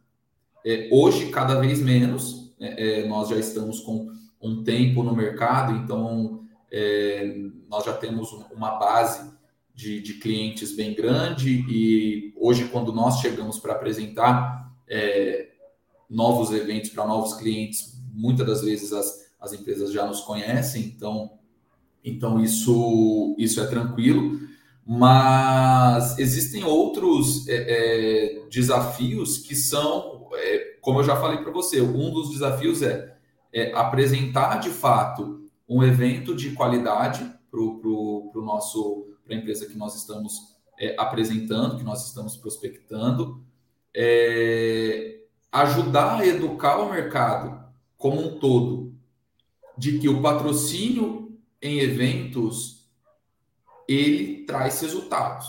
[0.64, 5.74] É, hoje, cada vez menos, é, é, nós já estamos com um tempo no mercado,
[5.76, 7.36] então é,
[7.68, 9.32] nós já temos uma base
[9.74, 15.48] de, de, clientes bem grande e hoje, quando nós chegamos para apresentar é,
[16.08, 21.38] novos eventos para novos clientes, muitas das vezes as, as empresas já nos conhecem, então
[22.04, 24.38] então, isso, isso é tranquilo.
[24.86, 31.80] Mas existem outros é, é, desafios que são, é, como eu já falei para você,
[31.80, 33.16] um dos desafios é,
[33.50, 39.78] é apresentar de fato um evento de qualidade para o nosso para a empresa que
[39.78, 43.42] nós estamos é, apresentando, que nós estamos prospectando,
[43.96, 47.64] é, ajudar a educar o mercado
[47.96, 48.92] como um todo
[49.78, 51.23] de que o patrocínio
[51.64, 52.90] em eventos,
[53.88, 55.46] ele traz resultados.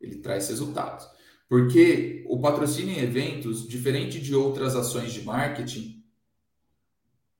[0.00, 1.08] Ele traz resultados.
[1.48, 6.04] Porque o patrocínio em eventos, diferente de outras ações de marketing,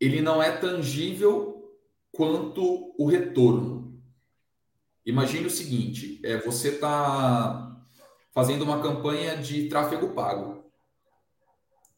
[0.01, 1.77] ele não é tangível
[2.13, 4.01] quanto o retorno.
[5.05, 7.85] Imagine o seguinte: é, você está
[8.33, 10.65] fazendo uma campanha de tráfego pago.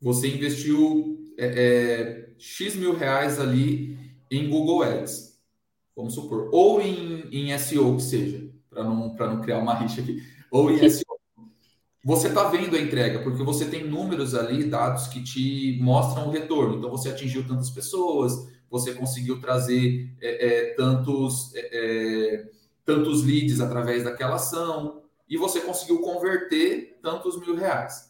[0.00, 5.38] Você investiu é, é, X mil reais ali em Google Ads,
[5.96, 10.22] vamos supor, ou em, em SEO que seja, para não, não criar uma rixa aqui,
[10.50, 11.08] ou em SEO.
[12.04, 16.30] Você está vendo a entrega, porque você tem números ali, dados que te mostram o
[16.30, 16.78] retorno.
[16.78, 22.50] Então, você atingiu tantas pessoas, você conseguiu trazer é, é, tantos, é, é
[22.84, 28.08] tantos leads através daquela ação, e você conseguiu converter tantos mil reais.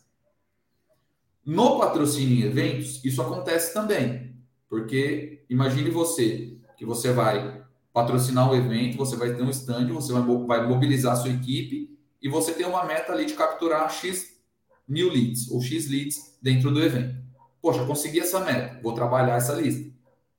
[1.45, 4.37] No patrocínio em eventos, isso acontece também.
[4.69, 10.13] Porque imagine você que você vai patrocinar o evento, você vai ter um stand, você
[10.13, 14.39] vai, vai mobilizar a sua equipe e você tem uma meta ali de capturar X
[14.87, 17.17] mil leads ou X leads dentro do evento.
[17.61, 19.91] Poxa, consegui essa meta, vou trabalhar essa lista,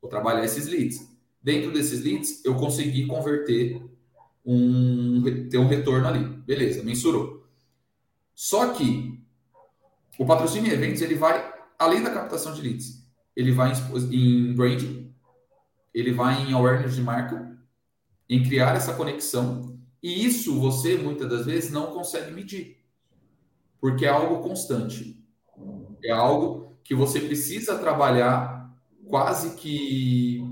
[0.01, 1.07] vou trabalhar esses leads.
[1.41, 3.81] Dentro desses leads, eu consegui converter
[4.45, 6.23] um ter um retorno ali.
[6.23, 7.45] Beleza, mensurou.
[8.33, 9.19] Só que
[10.17, 12.98] o patrocínio em eventos ele vai além da captação de leads
[13.35, 13.73] ele vai
[14.11, 15.13] em branding,
[15.93, 17.57] ele vai em awareness de marca,
[18.29, 19.77] em criar essa conexão.
[20.01, 22.77] E isso você, muitas das vezes, não consegue medir,
[23.79, 25.21] porque é algo constante.
[26.03, 28.73] É algo que você precisa trabalhar
[29.07, 30.43] quase que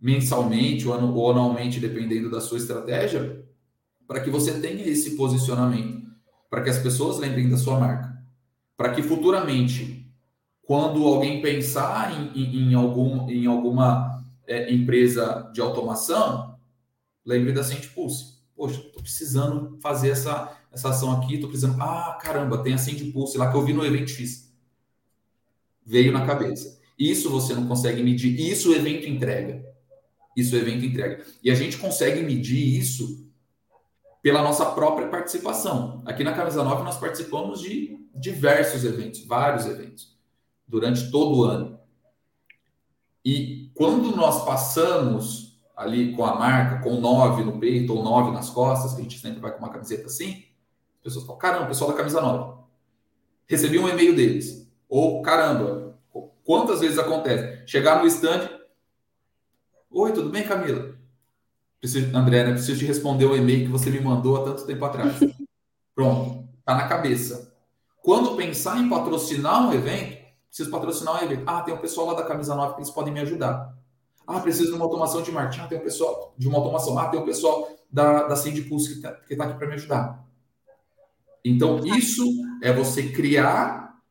[0.00, 3.44] mensalmente ou anualmente, dependendo da sua estratégia,
[4.06, 6.08] para que você tenha esse posicionamento,
[6.48, 8.16] para que as pessoas lembrem da sua marca,
[8.76, 10.07] para que futuramente
[10.68, 16.58] quando alguém pensar em, em, em algum, em alguma é, empresa de automação,
[17.24, 18.34] lembre da Sente Pulse.
[18.54, 21.80] Poxa, estou precisando fazer essa, essa ação aqui, estou precisando.
[21.80, 24.52] Ah, caramba, tem a Sente Pulse lá que eu vi no evento X.
[25.86, 26.78] Veio na cabeça.
[26.98, 28.38] Isso você não consegue medir.
[28.38, 29.64] Isso o evento entrega.
[30.36, 31.24] Isso o evento entrega.
[31.42, 33.26] E a gente consegue medir isso
[34.22, 36.02] pela nossa própria participação.
[36.04, 40.17] Aqui na Camisa 9 nós participamos de diversos eventos, vários eventos,
[40.68, 41.80] durante todo o ano.
[43.24, 48.50] E quando nós passamos ali com a marca, com 9 no peito ou 9 nas
[48.50, 50.44] costas, que a gente sempre vai com uma camiseta assim,
[50.98, 52.58] as pessoas falam, caramba, pessoal da Camisa 9.
[53.46, 54.68] Recebi um e-mail deles.
[54.88, 55.98] Ou, caramba,
[56.44, 57.66] quantas vezes acontece?
[57.66, 58.58] Chegar no stand,
[59.90, 60.94] Oi, tudo bem, Camila?
[61.80, 62.52] Preciso, André, né?
[62.52, 65.18] preciso te responder o e-mail que você me mandou há tanto tempo atrás.
[65.94, 67.54] Pronto, tá na cabeça.
[68.02, 70.17] Quando pensar em patrocinar um evento,
[70.48, 71.44] preciso patrocinar um evento.
[71.46, 73.74] Ah, tem um pessoal lá da Camisa 9 que eles podem me ajudar.
[74.26, 75.62] Ah, preciso de uma automação de marketing.
[75.62, 76.98] Ah, tem um pessoal de uma automação.
[76.98, 78.34] Ah, tem um pessoal da, da
[78.68, 80.24] Pulse que está tá aqui para me ajudar.
[81.44, 82.24] Então, isso
[82.62, 84.02] é você criar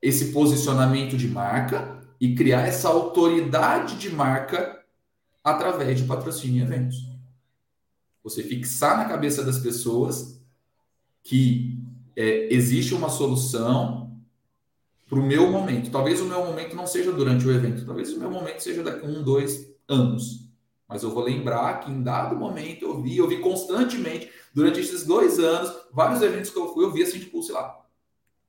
[0.00, 4.82] esse posicionamento de marca e criar essa autoridade de marca
[5.42, 6.96] através de patrocínio em eventos.
[8.22, 10.40] Você fixar na cabeça das pessoas
[11.22, 11.78] que
[12.16, 14.01] é, existe uma solução
[15.12, 15.90] para o meu momento.
[15.90, 19.04] Talvez o meu momento não seja durante o evento, talvez o meu momento seja daqui
[19.04, 20.50] a um, dois anos.
[20.88, 25.04] Mas eu vou lembrar que em dado momento eu vi, eu vi constantemente, durante esses
[25.04, 27.78] dois anos, vários eventos que eu fui, eu vi assim de pulse lá.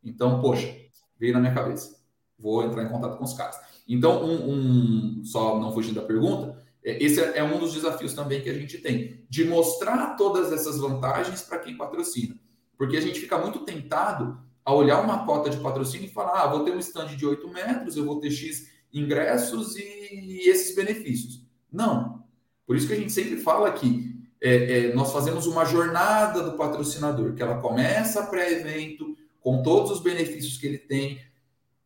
[0.02, 0.73] Então, poxa,
[1.19, 1.97] veio na minha cabeça.
[2.39, 3.60] Vou entrar em contato com os caras.
[3.86, 8.13] Então, um, um só não fugindo da pergunta, é, esse é, é um dos desafios
[8.13, 12.39] também que a gente tem, de mostrar todas essas vantagens para quem patrocina.
[12.78, 16.47] Porque a gente fica muito tentado a olhar uma cota de patrocínio e falar: ah,
[16.47, 21.41] vou ter um stand de 8 metros, eu vou ter X ingressos e esses benefícios.
[21.71, 22.23] Não.
[22.65, 26.58] Por isso que a gente sempre fala que é, é, nós fazemos uma jornada do
[26.58, 31.19] patrocinador, que ela começa pré-evento, com todos os benefícios que ele tem,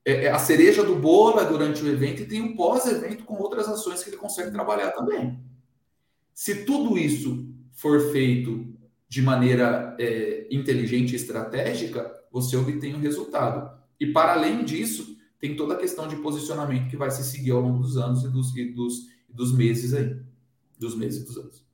[0.07, 3.35] é, é, a cereja do bolo é durante o evento e tem o pós-evento com
[3.35, 5.37] outras ações que ele consegue trabalhar também.
[6.33, 8.73] Se tudo isso for feito
[9.09, 13.77] de maneira é, inteligente e estratégica, você obtém o resultado.
[13.99, 17.61] E para além disso, tem toda a questão de posicionamento que vai se seguir ao
[17.61, 20.19] longo dos anos e dos, e dos, dos meses aí,
[20.79, 21.67] dos meses e dos anos.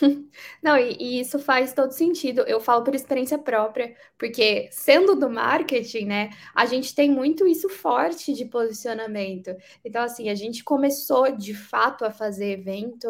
[0.62, 2.40] Não, e, e, isso faz todo sentido.
[2.42, 7.68] Eu falo por experiência própria, porque sendo do marketing, né, a gente tem muito isso
[7.68, 9.54] forte de posicionamento.
[9.84, 13.08] Então, assim, a gente começou de fato a fazer evento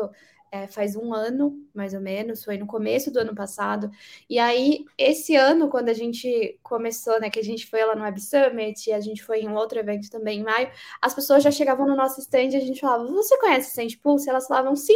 [0.51, 3.91] é, faz um ano, mais ou menos, foi no começo do ano passado.
[4.29, 8.03] E aí, esse ano, quando a gente começou, né, que a gente foi lá no
[8.03, 10.71] Web Summit e a gente foi em um outro evento também em maio,
[11.03, 14.29] as pessoas já chegavam no nosso stand e a gente falava: Você conhece Send Pulse?
[14.29, 14.95] Elas falavam sim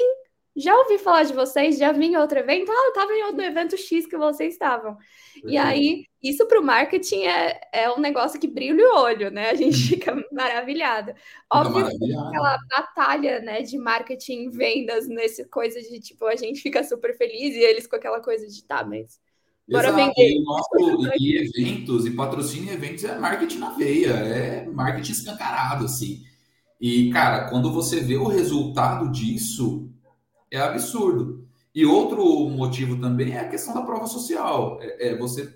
[0.57, 3.43] já ouvi falar de vocês, já vim em outro evento, ah, eu estava em outro
[3.43, 4.97] evento X que vocês estavam.
[5.45, 9.51] E aí, isso para o marketing é, é um negócio que brilha o olho, né?
[9.51, 9.89] A gente uhum.
[9.89, 11.15] fica maravilhado.
[11.53, 16.61] Óbvio que aquela batalha né, de marketing e vendas, nesse coisa de tipo, a gente
[16.61, 19.21] fica super feliz e eles com aquela coisa de tá, mas
[19.69, 19.97] bora Exato.
[19.97, 20.31] vender.
[20.31, 26.23] E, nosso, e eventos, e patrocínio eventos é marketing na veia, é marketing escancarado, assim.
[26.81, 29.90] E, cara, quando você vê o resultado disso,
[30.51, 31.49] é absurdo.
[31.75, 34.79] E outro motivo também é a questão da prova social.
[34.83, 35.55] É, é você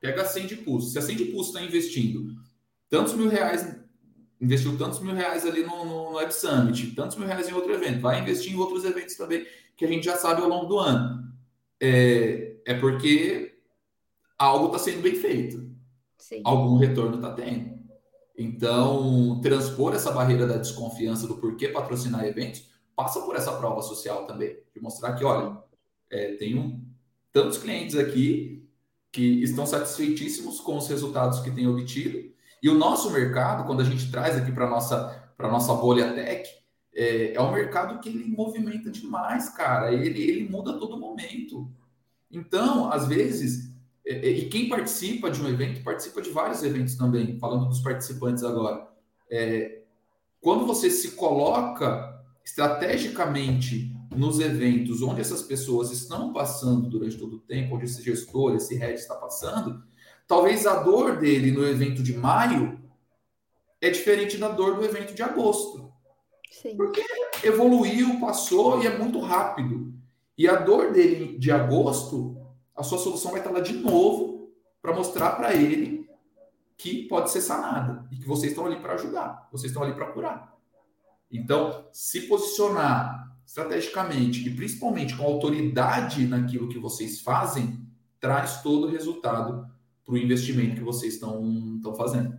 [0.00, 0.92] pega a Sendipulse.
[0.92, 2.34] Se a Sendipulse está investindo
[2.88, 3.76] tantos mil reais,
[4.40, 7.72] investiu tantos mil reais ali no, no, no Web Summit, tantos mil reais em outro
[7.72, 10.78] evento, vai investir em outros eventos também que a gente já sabe ao longo do
[10.78, 11.30] ano.
[11.80, 13.58] É, é porque
[14.38, 15.70] algo está sendo bem feito.
[16.18, 16.42] Sim.
[16.44, 17.80] Algum retorno está tendo.
[18.36, 22.69] Então, transpor essa barreira da desconfiança do porquê patrocinar eventos
[23.00, 25.56] passa por essa prova social também, de mostrar que, olha,
[26.10, 26.84] é, tenho
[27.32, 28.68] tantos clientes aqui
[29.10, 32.30] que estão satisfeitíssimos com os resultados que têm obtido.
[32.62, 36.46] E o nosso mercado, quando a gente traz aqui para a nossa, nossa bolha tech,
[36.94, 39.92] é, é um mercado que ele movimenta demais, cara.
[39.92, 41.72] Ele, ele muda a todo momento.
[42.30, 43.72] Então, às vezes,
[44.06, 47.80] é, é, e quem participa de um evento, participa de vários eventos também, falando dos
[47.80, 48.86] participantes agora.
[49.30, 49.80] É,
[50.38, 52.09] quando você se coloca
[52.44, 58.54] estrategicamente nos eventos onde essas pessoas estão passando durante todo o tempo, onde esse gestor,
[58.54, 59.82] esse head está passando,
[60.26, 62.80] talvez a dor dele no evento de maio
[63.80, 65.92] é diferente da dor do evento de agosto.
[66.50, 66.76] Sim.
[66.76, 67.02] Porque
[67.42, 69.94] evoluiu, passou e é muito rápido.
[70.36, 72.36] E a dor dele de agosto,
[72.74, 74.50] a sua solução vai estar lá de novo
[74.82, 76.08] para mostrar para ele
[76.76, 80.06] que pode ser sanada e que vocês estão ali para ajudar, vocês estão ali para
[80.12, 80.58] curar.
[81.30, 87.84] Então, se posicionar estrategicamente e principalmente com autoridade naquilo que vocês fazem,
[88.18, 89.68] traz todo o resultado
[90.04, 92.38] para o investimento que vocês estão fazendo.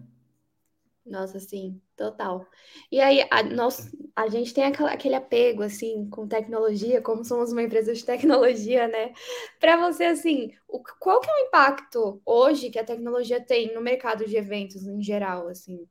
[1.05, 2.45] Nossa, sim, total.
[2.91, 7.63] E aí, a, nós, a gente tem aquele apego, assim, com tecnologia, como somos uma
[7.63, 9.11] empresa de tecnologia, né?
[9.59, 13.81] Para você, assim, o, qual que é o impacto hoje que a tecnologia tem no
[13.81, 15.87] mercado de eventos em geral, assim?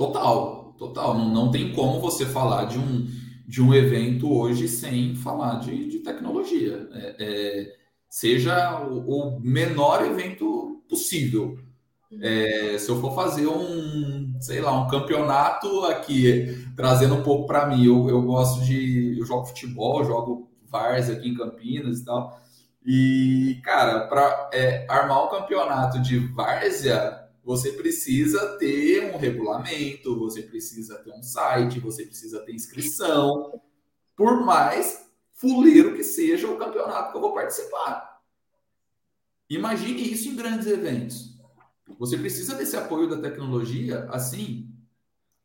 [0.00, 1.14] Total, total.
[1.18, 3.06] Não, não tem como você falar de um,
[3.46, 6.88] de um evento hoje sem falar de, de tecnologia.
[6.94, 7.76] É, é,
[8.08, 11.58] seja o, o menor evento possível
[12.22, 17.66] é, se eu for fazer um, sei lá, um campeonato aqui, trazendo um pouco para
[17.66, 19.18] mim, eu, eu gosto de.
[19.18, 22.40] Eu jogo futebol, jogo VARS aqui em Campinas e tal.
[22.84, 27.19] E, cara, para é, armar um campeonato de várzea,
[27.50, 33.60] você precisa ter um regulamento, você precisa ter um site, você precisa ter inscrição.
[34.14, 38.22] Por mais fuleiro que seja o campeonato que eu vou participar.
[39.48, 41.40] Imagine isso em grandes eventos.
[41.98, 44.72] Você precisa desse apoio da tecnologia, assim,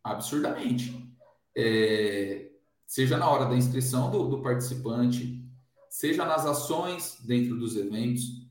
[0.03, 1.11] absurdamente.
[1.57, 2.51] É,
[2.85, 5.43] seja na hora da inscrição do, do participante,
[5.89, 8.44] seja nas ações dentro dos eventos.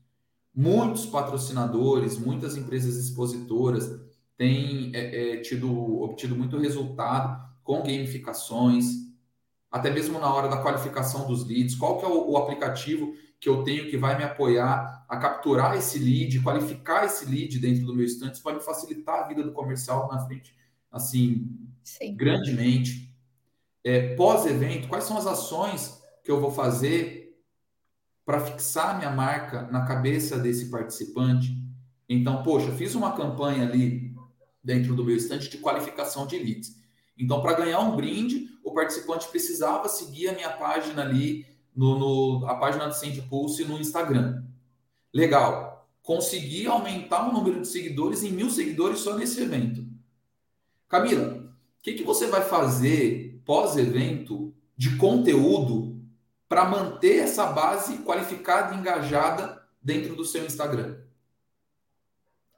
[0.55, 3.99] Muitos patrocinadores, muitas empresas expositoras
[4.37, 8.85] têm é, é, tido, obtido muito resultado com gamificações,
[9.69, 11.75] até mesmo na hora da qualificação dos leads.
[11.75, 15.75] Qual que é o, o aplicativo que eu tenho que vai me apoiar a capturar
[15.75, 19.43] esse lead, qualificar esse lead dentro do meu estante, isso vai me facilitar a vida
[19.43, 20.55] do comercial na frente,
[20.91, 21.51] assim,
[21.83, 22.15] Sim.
[22.15, 23.13] grandemente.
[23.83, 27.24] É, Pós-evento, quais são as ações que eu vou fazer
[28.25, 31.55] para fixar minha marca na cabeça desse participante?
[32.09, 34.15] Então, poxa, fiz uma campanha ali
[34.63, 36.75] dentro do meu estante de qualificação de leads.
[37.17, 41.45] Então, para ganhar um brinde, o participante precisava seguir a minha página ali
[41.75, 44.43] no, no a página do Send Pulse no Instagram.
[45.13, 45.87] Legal.
[46.01, 49.85] Consegui aumentar o número de seguidores em mil seguidores só nesse evento.
[50.87, 51.37] Camila,
[51.79, 55.84] o que, que você vai fazer pós-evento de conteúdo
[56.47, 60.97] para manter essa base qualificada e engajada dentro do seu Instagram?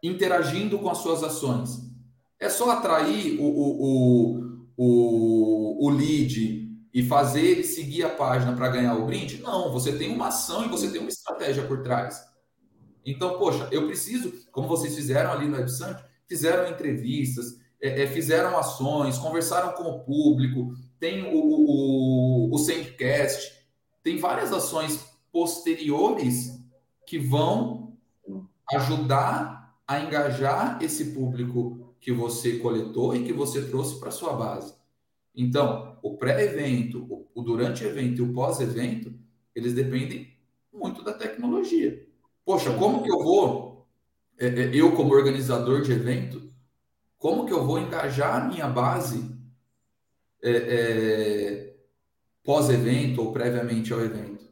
[0.03, 1.87] Interagindo com as suas ações.
[2.39, 8.69] É só atrair o, o, o, o, lead e fazer ele seguir a página para
[8.69, 9.41] ganhar o brinde?
[9.41, 12.23] Não, você tem uma ação e você tem uma estratégia por trás.
[13.03, 18.57] Então, poxa, eu preciso, como vocês fizeram ali no WebSante, fizeram entrevistas, é, é, fizeram
[18.57, 23.56] ações, conversaram com o público, tem o, o, o Sendcast,
[24.07, 26.57] tem várias ações posteriores
[27.05, 27.97] que vão
[28.71, 34.73] ajudar a engajar esse público que você coletou e que você trouxe para sua base.
[35.35, 39.13] Então, o pré-evento, o durante evento e o pós-evento,
[39.53, 40.33] eles dependem
[40.71, 42.07] muito da tecnologia.
[42.45, 43.85] Poxa, como que eu vou,
[44.39, 46.49] é, é, eu como organizador de evento,
[47.17, 49.35] como que eu vou engajar a minha base
[50.41, 51.76] é, é,
[52.47, 54.47] pós-evento ou previamente ao evento?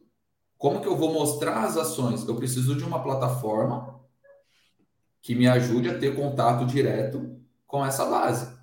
[0.58, 2.28] Como que eu vou mostrar as ações?
[2.28, 4.02] Eu preciso de uma plataforma
[5.22, 8.54] que me ajude a ter contato direto com essa base.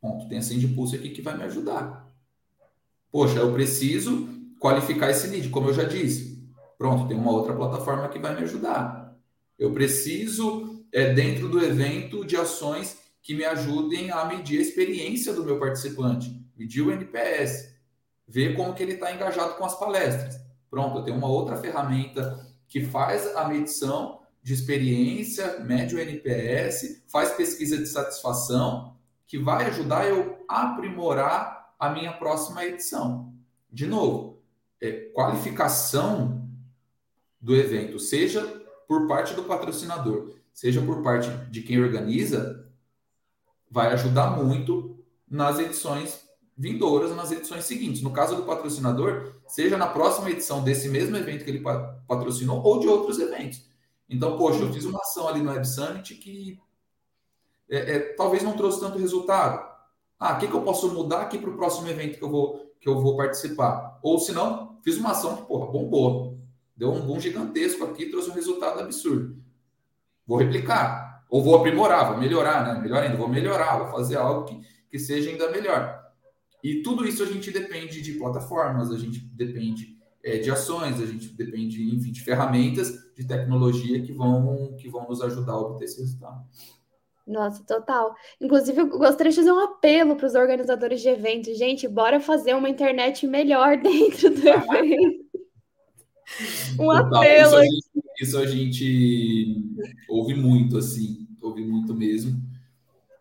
[0.00, 0.26] Ponto.
[0.26, 2.10] Tem a Sendpulse aqui que vai me ajudar.
[3.12, 4.26] Poxa, eu preciso
[4.58, 6.42] qualificar esse lead, como eu já disse.
[6.78, 9.20] Pronto, tem uma outra plataforma que vai me ajudar.
[9.58, 15.34] Eu preciso, é, dentro do evento, de ações que me ajudem a medir a experiência
[15.34, 17.78] do meu participante, medir o NPS,
[18.30, 20.40] ver como que ele está engajado com as palestras.
[20.70, 27.02] Pronto, eu tenho uma outra ferramenta que faz a medição de experiência, mede o NPS,
[27.08, 33.34] faz pesquisa de satisfação que vai ajudar eu a aprimorar a minha próxima edição.
[33.70, 34.40] De novo,
[34.80, 36.48] é, qualificação
[37.40, 38.42] do evento, seja
[38.86, 42.64] por parte do patrocinador, seja por parte de quem organiza,
[43.68, 46.29] vai ajudar muito nas edições
[46.60, 48.02] vindouras, nas edições seguintes.
[48.02, 51.64] No caso do patrocinador, seja na próxima edição desse mesmo evento que ele
[52.06, 53.64] patrocinou ou de outros eventos.
[54.06, 56.60] Então, poxa, eu fiz uma ação ali no Web Summit que
[57.70, 59.66] é, é, talvez não trouxe tanto resultado.
[60.18, 62.74] Ah, o que, que eu posso mudar aqui para o próximo evento que eu vou,
[62.78, 63.98] que eu vou participar?
[64.02, 66.38] Ou se não, fiz uma ação que, porra, bombou.
[66.76, 69.34] Deu um boom gigantesco aqui, trouxe um resultado absurdo.
[70.26, 71.24] Vou replicar.
[71.30, 72.80] Ou vou aprimorar, vou melhorar, né?
[72.82, 75.99] Melhor ainda, vou melhorar, vou fazer algo que, que seja ainda melhor.
[76.62, 81.06] E tudo isso a gente depende de plataformas, a gente depende é, de ações, a
[81.06, 85.84] gente depende, enfim, de ferramentas de tecnologia que vão, que vão nos ajudar a obter
[85.84, 86.44] esse resultado.
[87.26, 88.14] Nossa, total.
[88.40, 91.56] Inclusive, eu gostaria de fazer um apelo para os organizadores de eventos.
[91.56, 95.30] Gente, bora fazer uma internet melhor dentro do evento.
[96.78, 97.14] Um total.
[97.16, 97.46] apelo.
[97.46, 97.90] Isso a, gente,
[98.20, 99.64] isso a gente
[100.08, 102.40] ouve muito, assim, ouve muito mesmo.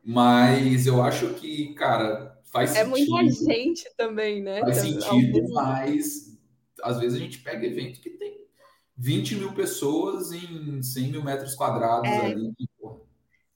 [0.03, 3.11] Mas eu acho que, cara, faz é sentido.
[3.11, 4.59] muita gente também, né?
[4.61, 6.37] Faz Então, sentido, alguns- mas
[6.83, 8.39] às vezes a gente pega evento que tem
[8.95, 12.25] 20 mil pessoas em 100 mil metros quadrados É.
[12.27, 12.53] ali.
[12.79, 12.99] porra,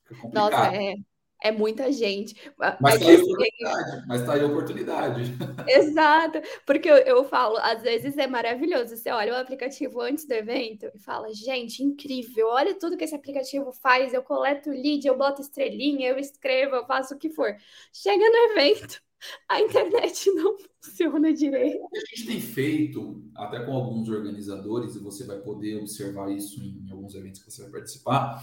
[0.06, 0.74] fica Nossa, complicado.
[0.76, 0.96] é,
[1.44, 2.36] é muita gente.
[2.80, 4.08] Mas É tá que aí a oportunidade.
[4.08, 5.24] Mas tá aí a oportunidade.
[5.68, 8.96] Exato, porque eu, eu falo, às vezes é maravilhoso.
[8.96, 13.14] Você olha o aplicativo antes do evento e fala, gente, incrível, olha tudo que esse
[13.14, 14.14] aplicativo faz.
[14.14, 17.54] Eu coleto lead, eu boto estrelinha, eu escrevo, eu faço o que for.
[17.92, 19.02] Chega no evento,
[19.50, 21.84] a internet não funciona direito.
[21.84, 26.32] O que a gente tem feito, até com alguns organizadores, e você vai poder observar
[26.32, 28.42] isso em alguns eventos que você vai participar,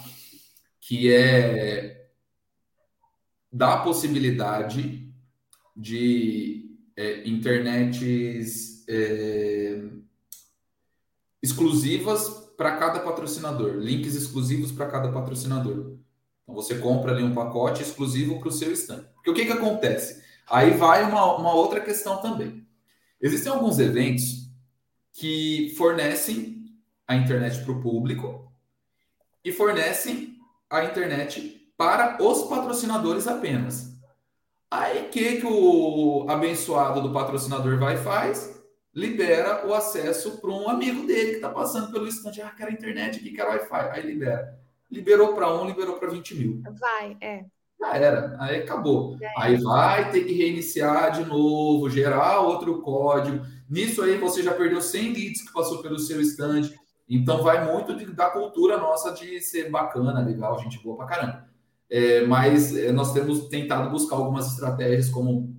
[0.78, 2.10] que é
[3.53, 5.12] dar a possibilidade
[5.76, 9.82] de é, internets é,
[11.42, 15.96] exclusivas para cada patrocinador, links exclusivos para cada patrocinador.
[16.42, 19.05] Então você compra ali um pacote exclusivo para o seu stand.
[19.14, 20.22] Porque o que, que acontece?
[20.46, 22.66] Aí vai uma, uma outra questão também.
[23.20, 24.51] Existem alguns eventos
[25.12, 26.64] que fornecem
[27.07, 28.53] a internet para o público
[29.44, 30.38] e fornecem
[30.68, 33.97] a internet para os patrocinadores apenas.
[34.70, 38.61] Aí o que, que o abençoado do patrocinador vai e faz?
[38.95, 42.43] Libera o acesso para um amigo dele que está passando pelo estande.
[42.43, 43.91] Ah, quero internet aqui, quero Wi-Fi.
[43.93, 44.59] Aí libera.
[44.91, 46.62] Liberou para um, liberou para 20 mil.
[46.78, 47.47] Vai, é.
[47.81, 49.16] Já era, aí acabou.
[49.18, 53.43] Já Aí vai ter que reiniciar de novo, gerar outro código.
[53.70, 56.70] Nisso aí você já perdeu 100 leads que passou pelo seu stand.
[57.09, 61.49] Então vai muito de- da cultura nossa de ser bacana, legal, gente boa pra caramba.
[61.91, 65.57] É, mas é, nós temos tentado buscar algumas estratégias como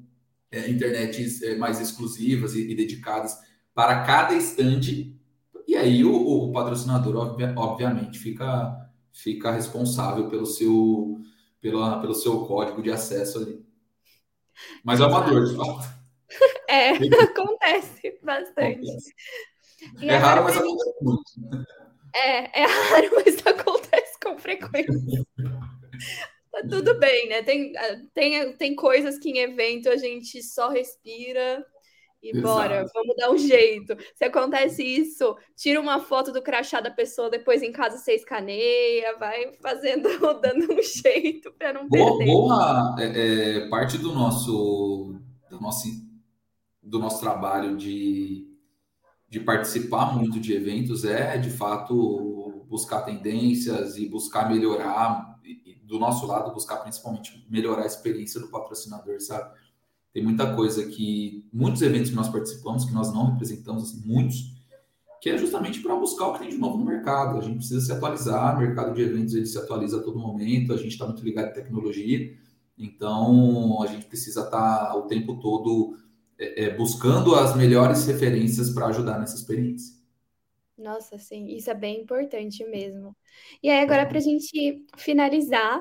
[0.50, 3.38] é, internets é, mais exclusivas e, e dedicadas
[3.74, 5.14] para cada stand.
[5.68, 11.20] E aí o, o patrocinador, obvia- obviamente, fica, fica responsável pelo seu,
[11.60, 13.66] pela, pelo seu código de acesso ali.
[14.84, 15.90] Mas é uma dor, de fato.
[16.70, 16.92] É,
[17.24, 18.88] acontece bastante.
[20.00, 21.24] E É raro, mas acontece muito.
[22.14, 25.26] É, é raro, mas acontece com frequência.
[26.52, 27.42] Tá tudo bem, né?
[27.42, 31.66] Tem, ah, tem, tem coisas que em evento a gente só respira
[32.22, 32.48] e Exato.
[32.48, 33.98] bora, vamos dar um jeito.
[34.16, 39.18] Se acontece isso, tira uma foto do crachá da pessoa, depois em casa você escaneia,
[39.18, 40.08] vai fazendo,
[40.40, 42.32] dando um jeito para não Boa, perder.
[42.32, 43.06] boa é,
[43.64, 45.16] é, parte do nosso,
[45.50, 45.88] do nosso,
[46.84, 48.46] do nosso trabalho de,
[49.28, 56.00] de participar muito de eventos é, de fato, buscar tendências e buscar melhorar, e, do
[56.00, 59.54] nosso lado, buscar principalmente melhorar a experiência do patrocinador, sabe?
[60.14, 64.54] Tem muita coisa que, muitos eventos que nós participamos, que nós não representamos, assim, muitos,
[65.22, 67.38] que é justamente para buscar o que tem de novo no mercado.
[67.38, 70.74] A gente precisa se atualizar, o mercado de eventos ele se atualiza a todo momento,
[70.74, 72.36] a gente está muito ligado em tecnologia,
[72.78, 75.96] então a gente precisa estar o tempo todo
[76.40, 80.01] é, é, buscando as melhores referências para ajudar nessa experiência.
[80.82, 83.16] Nossa, sim, isso é bem importante mesmo.
[83.62, 85.80] E aí, agora, para a gente finalizar,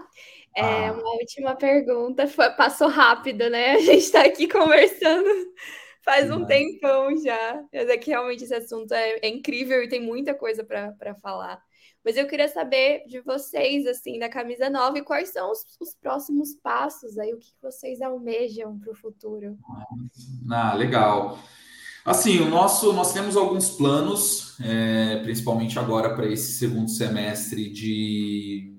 [0.55, 0.93] é, Ah.
[0.93, 2.27] uma última pergunta.
[2.29, 3.73] Foi- passou rápido, né?
[3.73, 5.25] A gente está aqui conversando
[6.05, 6.47] faz um Uhum.
[6.47, 7.63] tempão já.
[7.73, 11.63] Mas é que realmente esse assunto é, é incrível e tem muita coisa para falar.
[12.05, 15.95] Mas eu queria saber de vocês, assim, da camisa nova, e quais são os, os
[15.95, 19.59] próximos passos aí, o que vocês almejam para o futuro?
[20.51, 21.39] Ah, legal.
[22.05, 28.77] Assim, o nosso, nós temos alguns planos, é, principalmente agora para esse segundo semestre de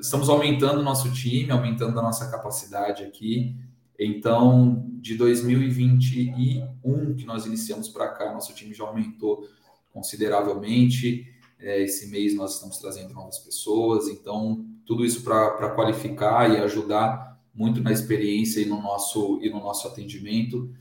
[0.00, 3.56] estamos aumentando o nosso time, aumentando a nossa capacidade aqui.
[3.98, 9.48] Então, de 2021 que nós iniciamos para cá, nosso time já aumentou
[9.92, 11.26] consideravelmente.
[11.58, 17.36] É, esse mês nós estamos trazendo novas pessoas, então tudo isso para qualificar e ajudar
[17.52, 20.72] muito na experiência e no nosso, e no nosso atendimento.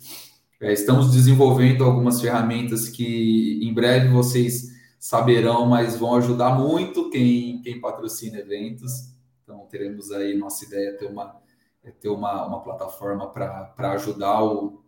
[0.60, 7.62] É, estamos desenvolvendo algumas ferramentas que em breve vocês saberão, mas vão ajudar muito quem,
[7.62, 9.14] quem patrocina eventos.
[9.44, 11.40] Então, teremos aí, nossa ideia é ter uma,
[11.84, 14.84] é ter uma, uma plataforma para ajudar o,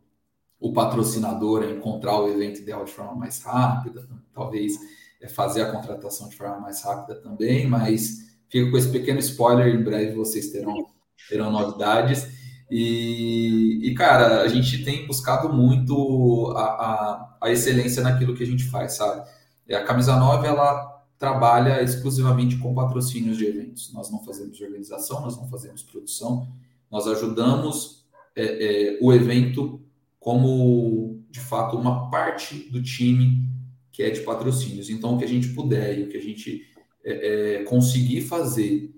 [0.59, 4.73] o patrocinador a encontrar o evento ideal de forma mais rápida, talvez
[5.21, 9.67] é fazer a contratação de forma mais rápida também, mas fica com esse pequeno spoiler,
[9.67, 10.87] em breve vocês terão,
[11.29, 12.38] terão novidades.
[12.69, 18.45] E, e, cara, a gente tem buscado muito a, a, a, excelência naquilo que a
[18.45, 19.27] gente faz, sabe?
[19.71, 23.91] A Camisa 9, ela trabalha exclusivamente com patrocínios de eventos.
[23.91, 26.47] Nós não fazemos organização, nós não fazemos produção,
[26.91, 28.05] nós ajudamos
[28.35, 29.81] é, é, o evento
[30.19, 33.49] como, de fato, uma parte do time
[33.91, 34.89] que é de patrocínios.
[34.89, 36.67] Então, o que a gente puder e o que a gente
[37.03, 38.95] é, conseguir fazer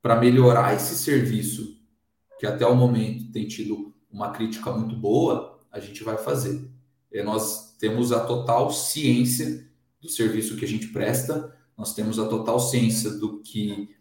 [0.00, 1.79] para melhorar esse serviço
[2.40, 6.66] que até o momento tem tido uma crítica muito boa, a gente vai fazer.
[7.12, 9.68] É, nós temos a total ciência
[10.00, 13.94] do serviço que a gente presta, nós temos a total ciência do que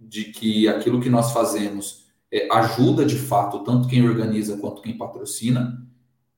[0.00, 4.96] de que aquilo que nós fazemos é, ajuda de fato tanto quem organiza quanto quem
[4.96, 5.84] patrocina,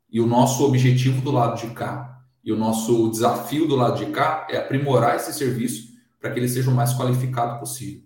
[0.09, 4.11] e o nosso objetivo do lado de cá e o nosso desafio do lado de
[4.13, 8.03] cá é aprimorar esse serviço para que ele seja o mais qualificado possível.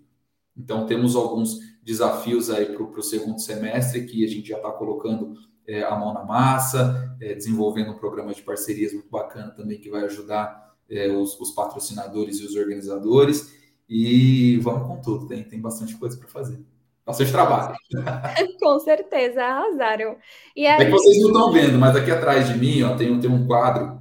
[0.57, 1.57] Então, temos alguns
[1.89, 5.33] desafios aí para o segundo semestre que a gente já está colocando
[5.67, 9.89] é, a mão na massa, é, desenvolvendo um programa de parcerias muito bacana também que
[9.89, 13.57] vai ajudar é, os, os, patrocinadores e os organizadores.
[13.89, 16.63] E vamos com tudo, tem, tem bastante coisa para fazer.
[17.03, 17.75] Bastante trabalho.
[18.61, 20.15] com certeza, arrasaram.
[20.55, 20.83] E aí...
[20.83, 23.47] É que vocês não estão vendo, mas aqui atrás de mim ó, tem, tem um
[23.47, 23.99] quadro.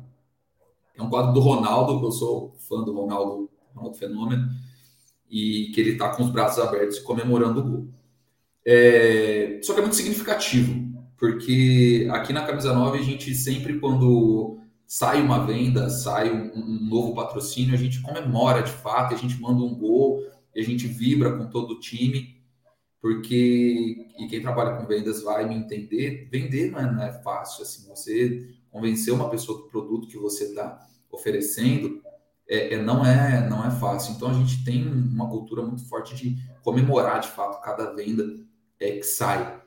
[0.94, 4.46] É um quadro do Ronaldo, que eu sou fã do Ronaldo, Ronaldo Fenômeno,
[5.30, 7.88] e que ele está com os braços abertos comemorando o gol.
[8.64, 14.58] É, só que é muito significativo, porque aqui na Camisa 9 a gente sempre, quando
[14.86, 19.40] sai uma venda, sai um, um, novo patrocínio, a gente comemora de fato, a gente
[19.40, 20.22] manda um gol,
[20.56, 22.40] a gente vibra com todo o time,
[23.00, 27.62] porque e quem trabalha com vendas vai me entender, vender não é, não é fácil
[27.62, 32.02] assim, você convencer uma pessoa do produto que você está oferecendo
[32.48, 34.14] é, é, não é não é fácil.
[34.14, 38.24] Então a gente tem uma cultura muito forte de comemorar de fato cada venda
[38.80, 39.60] é, que sai.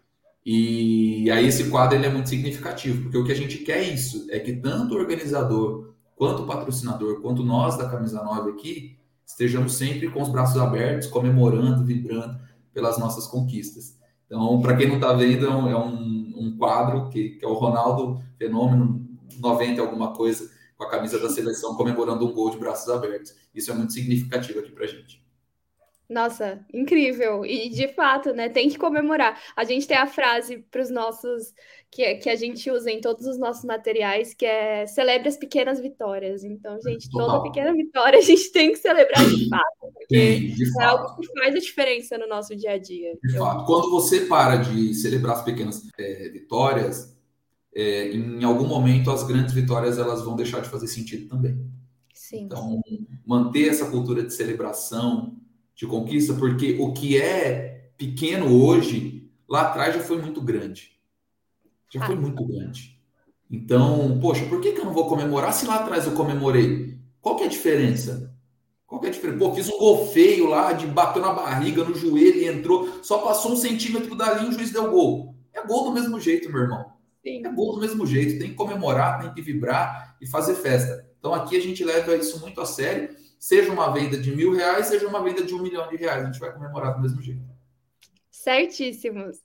[0.46, 3.94] E aí esse quadro ele é muito significativo, porque o que a gente quer é
[3.94, 8.98] isso, é que tanto o organizador, quanto o patrocinador, quanto nós da Camisa 9 aqui,
[9.24, 12.40] estejamos sempre com os braços abertos, comemorando, vibrando
[12.74, 13.98] pelas nossas conquistas.
[14.26, 17.48] Então, para quem não está vendo, é um, é um, um quadro que, que, é
[17.48, 19.06] o Ronaldo Fenômeno
[19.40, 20.50] 90 alguma coisa,
[20.82, 23.36] com a camisa da seleção comemorando um gol de braços abertos.
[23.54, 25.22] Isso é muito significativo aqui para a gente.
[26.10, 27.46] Nossa, incrível.
[27.46, 28.50] E de fato, né?
[28.50, 29.40] Tem que comemorar.
[29.56, 31.54] A gente tem a frase para os nossos
[31.90, 35.80] que, que a gente usa em todos os nossos materiais, que é celebre as pequenas
[35.80, 36.44] vitórias.
[36.44, 37.28] Então, gente, Total.
[37.28, 41.16] toda pequena vitória a gente tem que celebrar de fato, porque Sim, de é algo
[41.16, 43.18] que faz a diferença no nosso dia a dia.
[43.24, 43.46] De Eu...
[43.46, 47.11] fato, quando você para de celebrar as pequenas é, vitórias,
[47.74, 51.60] é, em algum momento as grandes vitórias elas vão deixar de fazer sentido também.
[52.14, 52.44] Sim.
[52.44, 52.82] Então,
[53.26, 55.38] manter essa cultura de celebração,
[55.76, 60.92] de conquista, porque o que é pequeno hoje, lá atrás já foi muito grande.
[61.94, 62.20] Já foi ah.
[62.20, 63.00] muito grande.
[63.50, 66.98] Então, poxa, por que, que eu não vou comemorar se lá atrás eu comemorei?
[67.20, 68.34] Qual que é a diferença?
[68.88, 69.40] Qual que é a diferença?
[69.40, 73.18] Pô, fiz um gol feio lá, de bateu na barriga, no joelho e entrou, só
[73.20, 75.36] passou um centímetro dali e o juiz deu gol.
[75.54, 77.01] É gol do mesmo jeito, meu irmão.
[77.24, 77.46] Sim.
[77.46, 78.40] É gol do mesmo jeito.
[78.40, 81.08] Tem que comemorar, tem que vibrar e fazer festa.
[81.20, 84.86] Então aqui a gente leva isso muito a sério seja uma venda de mil reais,
[84.86, 86.22] seja uma venda de um milhão de reais.
[86.22, 87.42] A gente vai comemorar do mesmo jeito.
[88.30, 89.40] Certíssimos.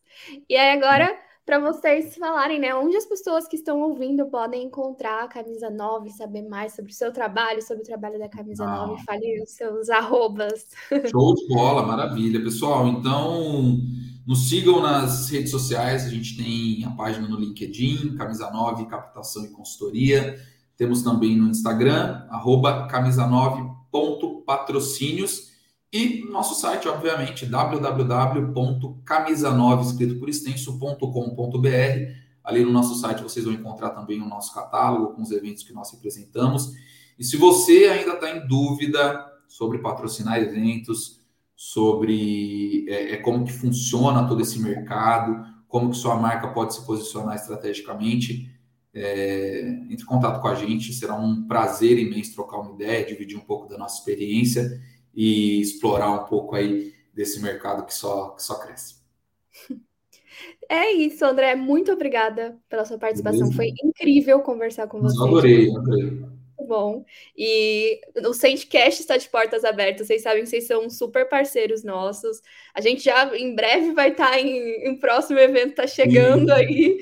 [0.46, 5.24] E aí agora, para vocês falarem, né, onde as pessoas que estão ouvindo podem encontrar
[5.24, 8.86] a Camisa 9, saber mais sobre o seu trabalho, sobre o trabalho da Camisa ah.
[8.86, 10.66] 9, fale os seus arrobas.
[11.10, 12.42] Show de bola, maravilha.
[12.42, 13.78] Pessoal, então
[14.26, 19.44] nos sigam nas redes sociais, a gente tem a página no LinkedIn, Camisa 9, Captação
[19.44, 20.40] e Consultoria.
[20.76, 23.76] Temos também no Instagram, arroba camisa 9
[24.44, 25.52] patrocínios
[25.92, 31.68] e nosso site, obviamente, www.camisa9 escrito por extenso.com.br.
[32.44, 35.72] Ali no nosso site vocês vão encontrar também o nosso catálogo com os eventos que
[35.72, 36.72] nós representamos.
[37.18, 41.20] E se você ainda está em dúvida sobre patrocinar eventos,
[41.56, 46.84] sobre é, é, como que funciona todo esse mercado, como que sua marca pode se
[46.84, 48.54] posicionar estrategicamente,
[48.92, 53.38] é, entre em contato com a gente, será um prazer imenso trocar uma ideia, dividir
[53.38, 54.80] um pouco da nossa experiência
[55.14, 58.96] e explorar um pouco aí desse mercado que só, que só cresce.
[60.68, 61.54] É isso, André.
[61.54, 63.48] Muito obrigada pela sua participação.
[63.48, 63.56] Beleza.
[63.56, 65.16] Foi incrível conversar com você.
[65.22, 66.35] Adorei, adorei.
[66.66, 67.04] Bom,
[67.36, 70.06] e o Sandcast está de portas abertas.
[70.06, 72.42] Vocês sabem que vocês são super parceiros nossos.
[72.74, 76.98] A gente já em breve vai estar tá em, em próximo evento, está chegando aí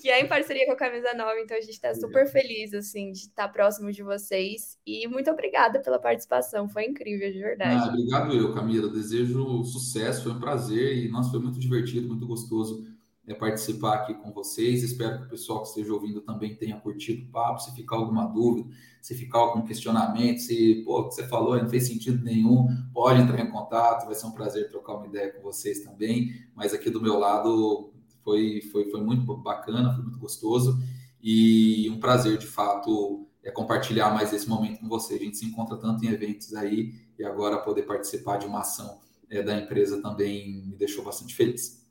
[0.00, 3.10] que é em parceria com a Camisa Nova, então a gente está super feliz, assim,
[3.12, 4.78] de estar próximo de vocês.
[4.86, 7.88] E muito obrigada pela participação, foi incrível, de verdade.
[7.88, 8.88] Ah, obrigado eu, Camila.
[8.88, 12.86] Desejo sucesso, foi um prazer e, nossa, foi muito divertido, muito gostoso
[13.26, 14.82] é, participar aqui com vocês.
[14.82, 17.60] Espero que o pessoal que esteja ouvindo também tenha curtido o papo.
[17.60, 18.68] Se ficar alguma dúvida,
[19.00, 23.20] se ficar algum questionamento, se pô, o que você falou não fez sentido nenhum, pode
[23.20, 24.06] entrar em contato.
[24.06, 26.32] Vai ser um prazer trocar uma ideia com vocês também.
[26.54, 27.92] Mas aqui do meu lado,
[28.22, 30.78] foi, foi, foi muito bacana, foi muito gostoso
[31.22, 35.14] e um prazer, de fato, é compartilhar mais esse momento com você.
[35.14, 39.00] A gente se encontra tanto em eventos aí e agora poder participar de uma ação
[39.30, 41.81] é, da empresa também me deixou bastante feliz.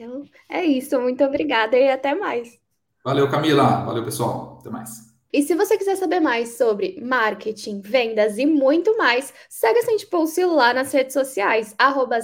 [0.00, 0.98] Então, é isso.
[0.98, 2.58] Muito obrigada e até mais.
[3.04, 3.84] Valeu, Camila.
[3.84, 4.56] Valeu, pessoal.
[4.58, 5.10] Até mais.
[5.30, 10.06] E se você quiser saber mais sobre marketing, vendas e muito mais, segue a Sente
[10.06, 12.18] Pulse lá nas redes sociais, arroba.